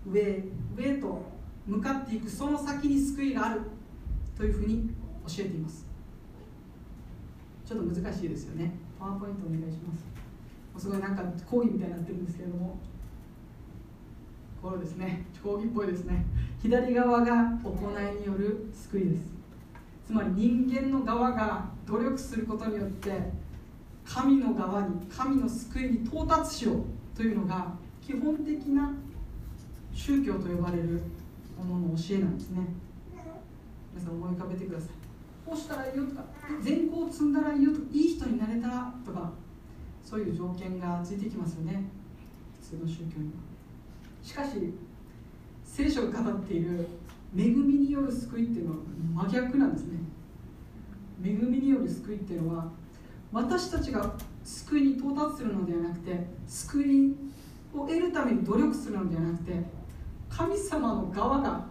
[0.05, 0.43] 上へ
[0.75, 1.23] 上へと
[1.65, 3.61] 向かっていくその先に救いがある
[4.35, 4.89] というふうに
[5.25, 5.85] 教えています。
[7.65, 8.73] ちょっと難しいですよね。
[8.99, 9.93] パワーポイントお願いしま
[10.75, 10.83] す。
[10.83, 12.77] すごいなんか講義みたいになってるんですけれども。
[14.61, 15.25] これですね。
[15.41, 16.25] 講義っぽいですね。
[16.61, 19.33] 左側が行いによる救いです。
[20.05, 23.11] つまり人間の側が努力することによって
[24.05, 26.83] 神の側に神の救いに到達しよう
[27.15, 28.93] というのが基本的な
[29.93, 31.01] 宗教と呼ばれる
[31.57, 32.67] ものの教えなんですね。
[33.93, 34.89] 皆さん思い浮かべてください。
[35.45, 36.23] こうしたらいいよとか
[36.61, 39.31] 善行を積んだらいいよとかいい人になれたらとか
[40.03, 41.83] そういう条件がついてきますよね。
[42.61, 43.33] 普通の宗教には。
[44.21, 44.73] しかし
[45.63, 46.87] 聖書が語っている
[47.35, 48.77] 恵みによる救いっていうのは
[49.25, 49.99] 真逆なんですね。
[51.23, 52.71] 恵みによる救いっていうのは
[53.33, 57.15] 私たちが救いに到達するのではなくて救い
[57.73, 59.53] を得るために努力するのではなくて
[60.29, 61.65] 神様の側が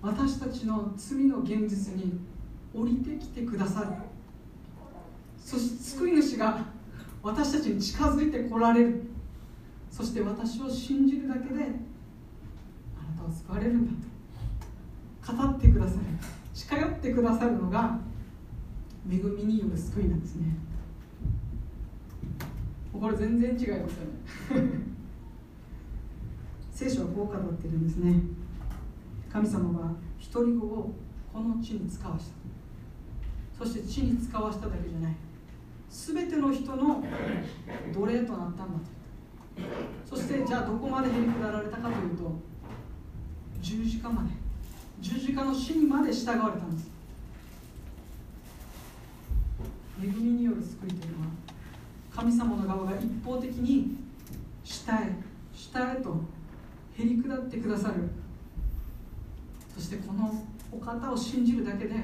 [0.00, 2.20] 私たちの罪の現実に
[2.72, 3.86] 降りてきてくださる。
[5.38, 6.64] そして救い主が
[7.22, 9.02] 私たちに近づいてこられる。
[9.90, 11.70] そして私を信じるだけであな
[13.16, 13.92] たは救われるんだ
[15.26, 15.36] と。
[15.36, 16.00] 語ってくださる。
[16.54, 17.98] 近寄ってくださるのが
[19.10, 20.56] 恵みによる救いなんですね。
[22.92, 23.82] これ全然違いますよね。
[26.70, 28.22] 聖書はこう語ってるんですね。
[29.30, 29.92] 神様は
[30.32, 30.94] 独り子を
[31.32, 33.64] この地に使わした。
[33.64, 35.14] そして地に使わしただけじゃない。
[35.88, 37.02] 全ての人の
[37.92, 40.16] 奴隷となったんだと。
[40.16, 42.32] そしてじゃあどこまでへり下られたかというと
[43.60, 44.42] 十字架まで。
[45.02, 46.91] 十字架の死にまで従われたんです
[50.00, 51.30] 恵みによる救いというのは
[52.14, 53.96] 神様の側が一方的に
[54.62, 55.10] 下へ
[55.52, 56.16] 下へと
[56.96, 58.08] へり下ってくださる。
[59.74, 61.94] そしてこのお方を信じるだけで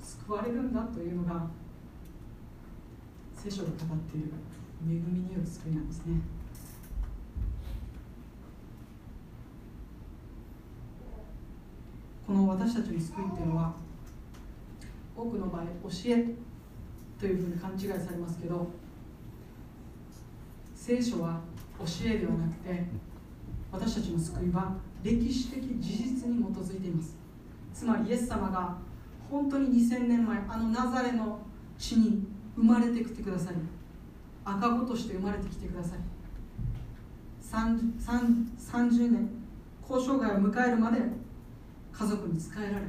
[0.00, 1.46] 救われるんだというのが
[3.34, 4.32] 聖書が語っている
[4.88, 6.20] 恵みによる救いなんですね。
[12.26, 13.74] この私たちの救いっていうのは
[15.16, 15.66] 多くの場合教
[16.06, 16.34] え
[17.24, 18.68] というふうに勘違いされますけど
[20.74, 21.40] 聖書は
[21.78, 22.84] 教えではなくて
[23.72, 27.16] 私たちの救いは歴史的事実に基づいています。
[27.72, 28.76] つまりイエス様が
[29.30, 31.40] 本当に2000年前あのナザレの
[31.78, 32.26] 地に
[32.56, 33.56] 生まれてきてくださり
[34.44, 36.02] 赤子として生まれてきてくださり
[37.42, 37.94] 30,
[38.58, 39.30] 30年
[39.88, 40.98] 交渉外を迎えるまで
[41.90, 42.84] 家族に仕えられ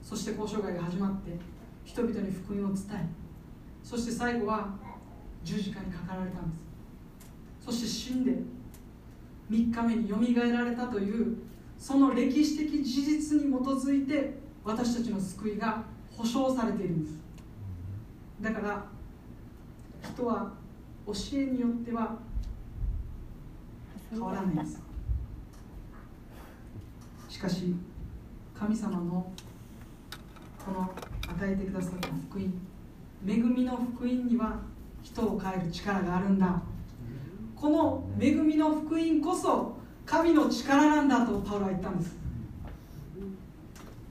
[0.00, 1.53] そして交渉外が始まって
[1.84, 3.08] 人々に福音を伝え
[3.82, 4.74] そして最後は
[5.42, 6.64] 十字架にかかられたんです。
[7.64, 8.32] そして死んで
[9.50, 11.36] 3日目によみがえられたという
[11.78, 14.34] その歴史的事実に基づいて
[14.64, 17.18] 私たちの救いが保証されているんです。
[18.40, 18.84] だから
[20.02, 20.52] 人は
[21.06, 22.16] 教えによっては
[24.10, 24.80] 変わらないです。
[27.28, 27.74] しかし
[28.58, 29.30] 神様の
[30.64, 30.90] この
[31.28, 32.52] 与えてくださった福音
[33.26, 34.60] 恵みの福音には
[35.02, 36.62] 人を変える力があるんだ。
[37.56, 42.16] この恵みの福音こそ神の力なんだとパウロは言ったんです。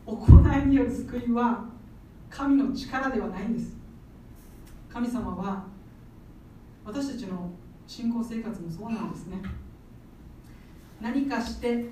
[0.05, 0.15] 行
[0.63, 1.65] いによる救いは
[2.29, 3.75] 神の力ではないんです。
[4.91, 5.65] 神様は
[6.85, 7.49] 私たちの
[7.87, 9.37] 信仰生活もそうなんですね。
[10.99, 11.85] 何かして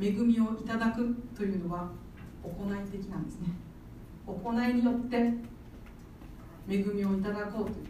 [0.00, 1.90] 恵みをいただくというのは
[2.42, 3.48] 行い的なんですね。
[4.32, 5.16] 行いによって
[6.68, 7.86] 恵みをいただこうという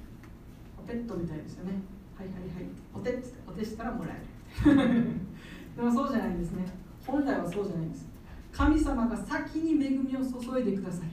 [0.78, 1.72] おペットみたいですよね。
[2.16, 2.70] はいはいはい。
[2.94, 5.10] お手お手したらもらえる。
[5.76, 6.66] でもそうじゃないんですね。
[7.06, 8.08] 本来はそうじゃないんです。
[8.52, 11.08] 神様が先に恵みを注いでください。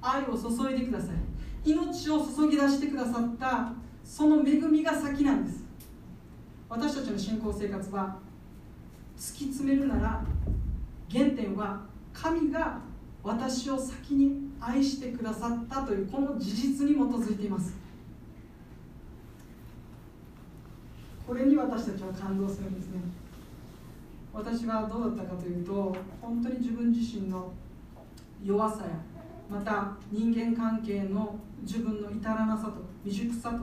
[0.00, 1.70] 愛を注いでください。
[1.70, 3.72] 命を注ぎ出してくださった
[4.04, 5.64] その恵みが先なんです。
[6.68, 8.18] 私たちの信仰生活は
[9.16, 10.24] 突き詰めるなら
[11.10, 11.82] 原点は
[12.12, 12.80] 神が
[13.24, 17.74] 私を先に愛してくださったというこの事実に基づいています。
[21.26, 23.00] これに私たちは感動するんですね。
[24.34, 27.50] 私はどうだったかというと本当に自分自身の
[28.44, 28.90] 弱さや
[29.48, 32.72] また人間関係の自分の至らなさと
[33.04, 33.60] 未熟さと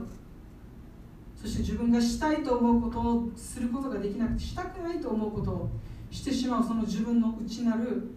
[1.36, 5.70] そして自分がしたいと思うことをすることができなくてしたくないと思うことを
[6.10, 8.14] してしまうその自分の内なる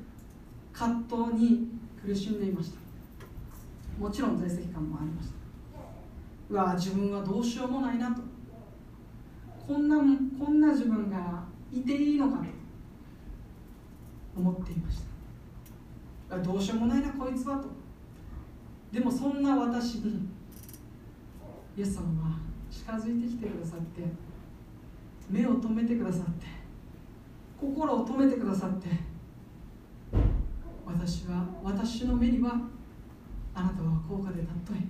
[0.77, 1.69] 葛藤に
[2.05, 2.79] 苦しんでいました。
[3.97, 5.35] もちろん在籍感もありました。
[6.49, 8.21] うわ自分はどうしようもないなと。
[9.65, 12.45] こんなこんな自分がいていいのかと。
[14.37, 14.99] 思っていまし
[16.29, 16.37] た。
[16.39, 17.69] どうしようもないなこいつはと。
[18.91, 20.27] でもそんな私に
[21.77, 22.37] イエス様は
[22.69, 24.01] 近づいてきてくださって
[25.29, 26.45] 目を留めてくださって
[27.59, 28.87] 心を留めてくださって
[30.85, 32.51] 私は私の目には
[33.53, 34.87] あなたは高価で尊い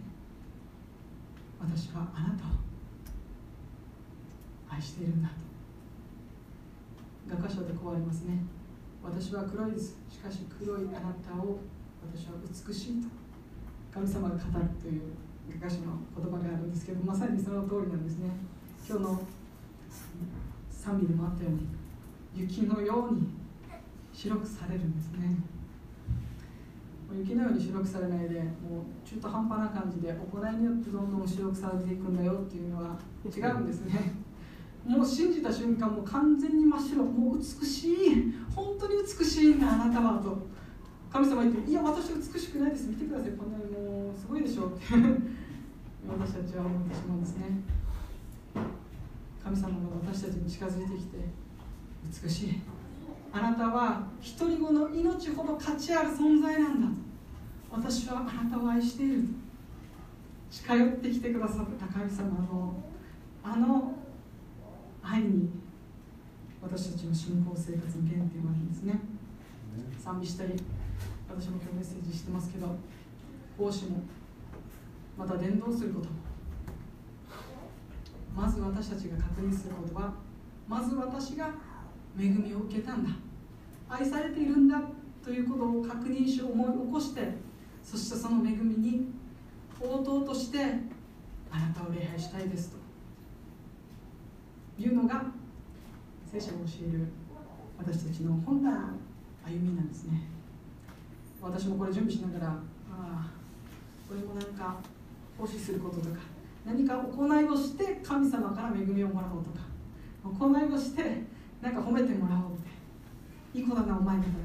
[1.60, 2.50] 私はあなたを
[4.70, 5.36] 愛しているんだと。
[7.28, 8.40] 画家書でこうありますね。
[9.04, 9.98] 私は黒いです。
[10.10, 11.60] しかし黒いあなたを
[12.14, 13.08] 私は美しいと。
[13.94, 15.02] 神様が語るという
[15.60, 18.30] 画家書の言葉があるんですけどまさにその通りなんですね。
[18.88, 19.22] 今日の
[20.70, 21.68] 賛美でもあったように
[22.36, 23.28] 雪のように
[24.14, 25.55] 白くされるんですね。
[27.20, 34.14] 雪のように白くされないでもう中途半端な感じで行いによってどんどん白くされていくんだよっていうのは違うんですね。
[34.86, 38.34] もう信じた瞬間もう完全に真っ白もう美しい。
[38.54, 40.38] 本当に美しいんだあなたはと。
[41.12, 44.84] 神様言って「いや私美しくないです見てくださいこんなにもうすごいでしょ」って。
[46.08, 47.46] 私たちは思ってしまうんですね。
[49.44, 49.76] 神様が
[50.12, 51.18] 私たちに近づいてきて
[52.24, 52.62] 美しい。
[53.32, 54.08] あなたは
[54.40, 57.05] 独り子の命ほど価値ある存在なんだと
[57.78, 59.24] 私はあなたを愛している。
[60.50, 62.74] 近寄ってきてくださった神様の
[63.44, 63.94] あの
[65.04, 65.50] 愛に
[66.62, 68.98] 私たちの信仰生活の原点はあるんですね。
[70.02, 70.54] 賛美したり
[71.30, 72.78] 私も今日メッセージしてますけど
[73.58, 73.98] 奉仕も
[75.18, 76.16] また伝道することも。
[78.34, 80.14] まず私たちが確認することは
[80.68, 81.50] まず私が
[82.18, 83.10] 恵みを受けたんだ。
[83.90, 84.82] 愛されているんだ
[85.22, 87.44] ということを確認し思い起こして
[87.86, 89.14] そしてその恵みに
[89.80, 90.60] 応答として
[91.52, 92.78] あなたを礼拝したいですと。
[94.78, 95.24] いうのが
[96.30, 97.08] 聖書が教える
[97.78, 98.72] 私たちの本来の
[99.46, 100.24] 歩みなんですね。
[101.42, 102.60] 私もこれ準備しながらあ
[102.90, 103.30] あ
[104.10, 104.78] これもなんか
[105.38, 106.18] 奉仕することとか
[106.66, 109.60] 何か行いをして神様から恵みをもらおうとか
[110.24, 111.24] 行いをして
[111.62, 112.58] なんか褒めてもらおうっ
[113.54, 114.38] ていい子だなお前みたいな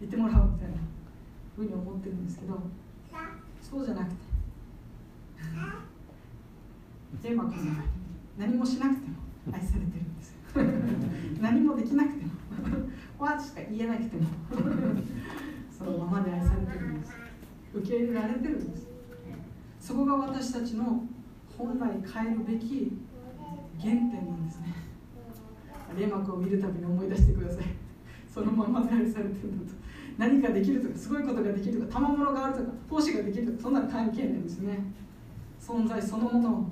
[0.00, 0.76] 言ってもらおうみたいな
[1.54, 2.60] ふうに思ってるんですけど
[3.68, 4.16] そうじゃなくて。
[7.22, 7.84] テーマ君は
[8.38, 9.16] 何もしなくても
[9.52, 10.34] 愛されてるんです
[11.42, 12.32] 何もできなくても。
[13.18, 14.26] わしか言えなくても。
[15.70, 17.12] そのままで愛されてるんです。
[17.74, 18.86] 受け入れられてるんです。
[19.80, 21.04] そこが私たちの
[21.56, 22.92] 本来変えるべき
[23.78, 24.74] 原点なんですね。
[25.98, 27.64] 霊幕を見るたびに思い出してください。
[28.32, 29.78] そのままで愛されてるんだと
[30.18, 34.78] 何かできるとかすごいことができるとか賜物があるとか奉仕ができるとかそんなの関係ないんですね。
[35.60, 36.66] 存在そのものを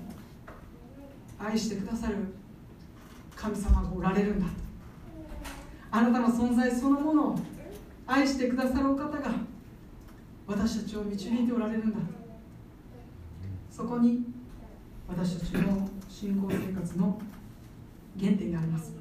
[1.39, 2.17] 愛してくださる
[3.37, 4.47] 神様がおられるんだ。
[5.93, 7.39] あなたの存在そのものを
[8.07, 9.31] 愛してくださるお方が
[10.47, 11.99] 私たちを導いておられるんだ。
[13.71, 14.25] そこに
[15.07, 17.21] 私たちの信仰生活の
[18.19, 18.93] 原点があります。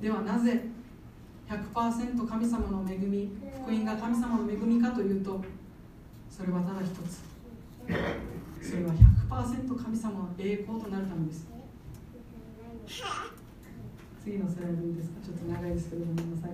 [0.00, 0.71] ではなぜ
[1.74, 3.30] 100%神様の恵み
[3.62, 5.42] 福音が神様の恵みかというと
[6.30, 7.20] それはただ一つ。
[8.62, 8.92] それは
[9.28, 11.46] 100%神様の栄光となるためです。
[14.24, 15.20] 次のスライドいいですか？
[15.22, 16.50] ちょっと長いですけどごめんなさい。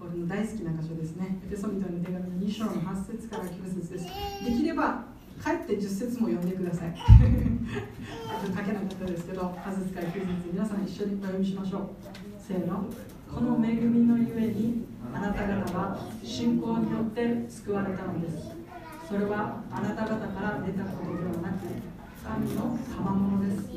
[0.00, 1.38] 俺の大好きな箇所ですね。
[1.46, 4.04] エペソミトの手紙の2章の8節から9節です。
[4.44, 5.04] できれば
[5.42, 6.92] 帰って10節も読んでください。
[6.98, 11.82] 書けなかったですけど8節から9節皆さん一緒にお読みしましょう。
[12.38, 12.84] せーの。
[13.34, 14.84] この恵みのゆえに
[15.14, 18.50] あなた方は信仰によって救われたのです。
[19.08, 21.64] それはあなた方から出たことではなく
[22.22, 23.70] 神の賜物です。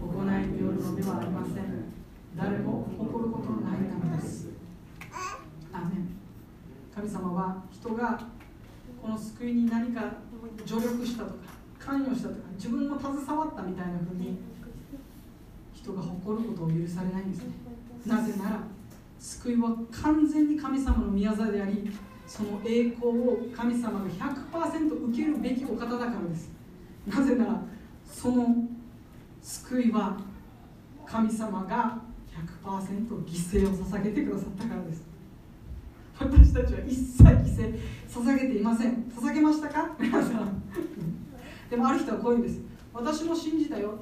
[0.00, 1.92] 行いによるのではありません。
[2.36, 4.48] 誰も誇ることのないためです。
[5.72, 6.16] アメン。
[6.94, 8.18] 神様は人が
[9.02, 10.00] この救いに何か
[10.64, 11.36] 助力したとか
[11.78, 14.38] 関与したとか自分も携わったみたいなふうに
[15.74, 17.52] 人が誇ることを許されないんですね。
[18.06, 18.75] なぜなら
[19.18, 21.90] 救いは完全に神様の宮座であり
[22.26, 26.50] その栄光を神様が100%受けるべきお方だからです。
[27.06, 27.62] なぜなら
[28.04, 28.68] その
[29.40, 30.18] 救いは
[31.06, 31.98] 神様が
[32.64, 35.06] 100%犠牲を捧げてくださったからです。
[36.18, 37.78] 私たちは一切犠牲
[38.08, 39.04] 捧げていません。
[39.04, 39.90] 捧げましたか？
[39.98, 40.62] 皆さん
[41.70, 42.60] でもある人はこういうんです。
[42.92, 43.98] 私も信じたよ、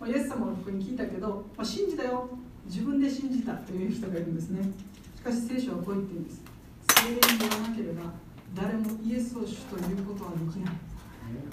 [0.00, 2.28] ま、イエス様の福音聞いたけど、まあ、信じたよ。
[2.68, 4.62] 自分で信じたという人がいるんですね。
[5.16, 6.42] しかし聖書はこう言ってるんです。
[7.02, 8.02] 精霊によらなければ
[8.54, 10.74] 誰もイエスを主ということはできない。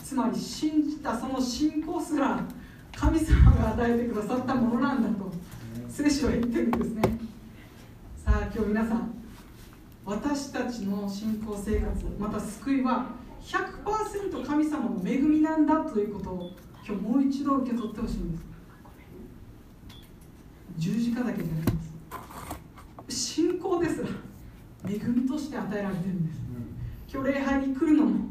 [0.03, 2.43] つまり信じたその信仰すら
[2.95, 5.31] 神様が与えてくださったものなんだと
[5.89, 7.01] 聖書は言ってるんですね。
[8.17, 9.13] さあ今日皆さん
[10.05, 13.07] 私たちの信仰生活また救いは
[13.41, 16.51] 100%神様の恵みなんだということを
[16.87, 18.54] 今日もう一度受け取ってほしいんです。
[20.77, 21.71] 十字架だけじゃないんで
[23.11, 23.17] す。
[23.33, 24.09] 信仰ですら
[24.87, 26.39] 恵みとして与えられてるんです。
[27.11, 28.25] 今日礼拝に来るのも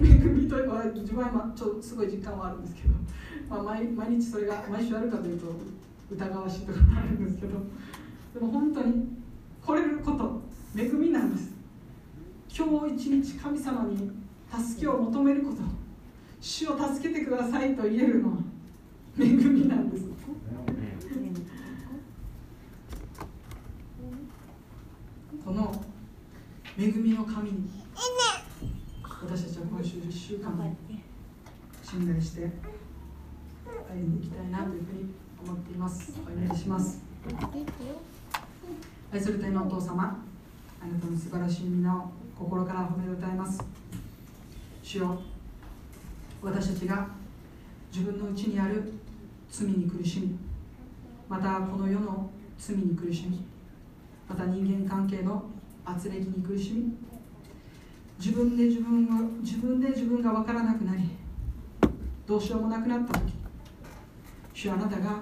[0.00, 2.94] 恵みというか自分は今ちょっとすごい実感はあるんですけど、
[3.48, 5.46] まあ、毎毎日それが毎週あるかというと
[6.10, 7.58] 疑わしいところもあるんですけど
[8.34, 9.08] でも本当に
[9.64, 10.40] 来れること
[10.76, 11.50] 恵みなんです。
[12.56, 14.10] 今日一日神様に
[14.52, 15.56] 助けを求めること
[16.40, 18.34] 主を助けてくださいと言えるのは
[19.18, 20.10] 恵みなんです
[25.44, 25.84] この
[26.80, 27.68] 恵みの神に
[29.04, 30.74] 私たちは今週1週間
[31.82, 32.50] 信頼して
[33.86, 36.14] 歩んでいきたいなというふうに思っています。
[36.22, 37.02] お願いします。
[39.12, 40.24] 愛する天のお父様
[40.82, 43.62] あなたの素晴らしい皆を心から褒め歌います。
[44.82, 45.20] 主よ
[46.40, 47.08] 私たちが
[47.92, 48.90] 自分のうちにある
[49.50, 50.38] 罪に苦しみ
[51.28, 53.44] またこの世の罪に苦しみ
[54.26, 55.49] また人間関係の
[55.84, 56.92] 圧力に苦しみ。
[58.18, 61.08] 自分で自分を自分で自分が分からなくなり
[62.26, 63.32] どうしようもなくなった時
[64.52, 65.20] 主あなたが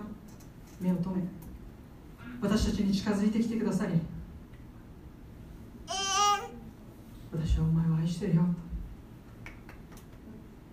[0.80, 1.22] 目を留め
[2.42, 3.92] 私たちに近づいてきてくださり
[7.32, 8.42] 私はお前を愛してるよ。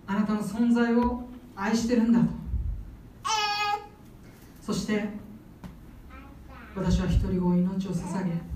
[0.08, 2.26] あなたの存在を愛してるんだと。
[4.60, 5.08] そして
[6.74, 8.55] 私は一人子命を捧げ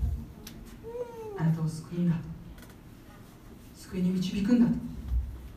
[1.41, 2.15] あなたを救うんだ。
[3.75, 4.71] 救いに導くんだと。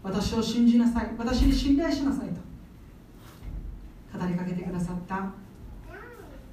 [0.02, 1.11] 私を信じなさい。
[1.19, 4.19] 私に信頼しなさいと。
[4.19, 5.31] 語りかけてくださった。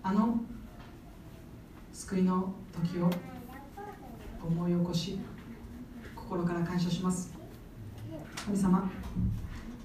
[0.03, 0.41] あの
[1.93, 3.09] 救いの時を
[4.45, 5.19] 思い起こし
[6.13, 7.31] 心から感謝します。
[8.45, 8.91] 神様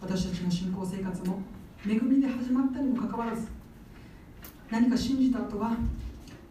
[0.00, 1.40] 私たちの信仰生活も
[1.86, 3.46] 恵みで始まったにもかかわらず
[4.70, 5.76] 何か信じた後は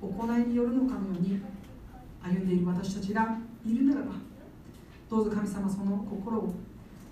[0.01, 1.41] 行いによるのかのように
[2.25, 4.13] 歩んでいる私たちがいるならば
[5.09, 6.53] どうぞ神様その心を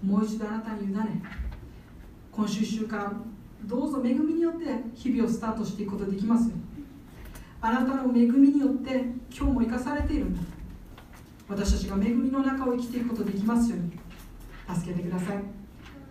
[0.03, 1.23] もう一度あなたに委ね
[2.31, 3.23] 今週1週間
[3.65, 6.55] どうぞ恵みによって日々をスタートしていくことできますよ
[7.65, 10.41] あなたの恵みによって今日も生かされているんだ。
[11.47, 13.91] 私たちが恵みの中を生きていくことできますように。
[14.75, 15.37] 助けてください。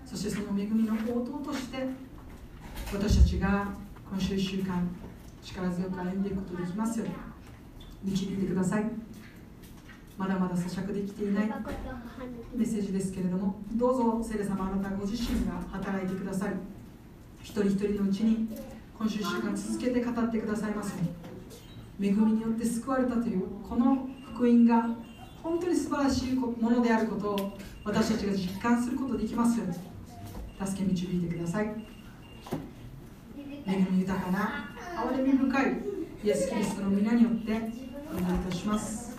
[0.06, 1.86] そしてその恵みの応答として
[2.90, 3.68] 私たちが
[4.10, 4.88] 今週1週間
[5.42, 7.31] 力強く歩んでいくことできますように。
[8.04, 8.84] 導いてください。
[10.18, 11.46] まだまだ咀嚼できていない
[12.54, 16.54] メッセージですけれどもどうぞ聖霊様あなたご自身が働いてください。
[17.42, 18.48] 一人一人のうちに
[18.96, 20.94] 今週1週間続けて語ってくださいます。
[22.00, 24.90] 恵みによって救われたというこの福音が
[25.42, 29.58] 本当に素晴らしいものであることを私たちが実感することができます。
[29.58, 29.74] ように
[30.66, 31.66] 助け導いてください。
[33.66, 35.76] 恵み豊かな憐れみ深い
[36.24, 39.16] イエス・キリストの皆によってお願いいたします。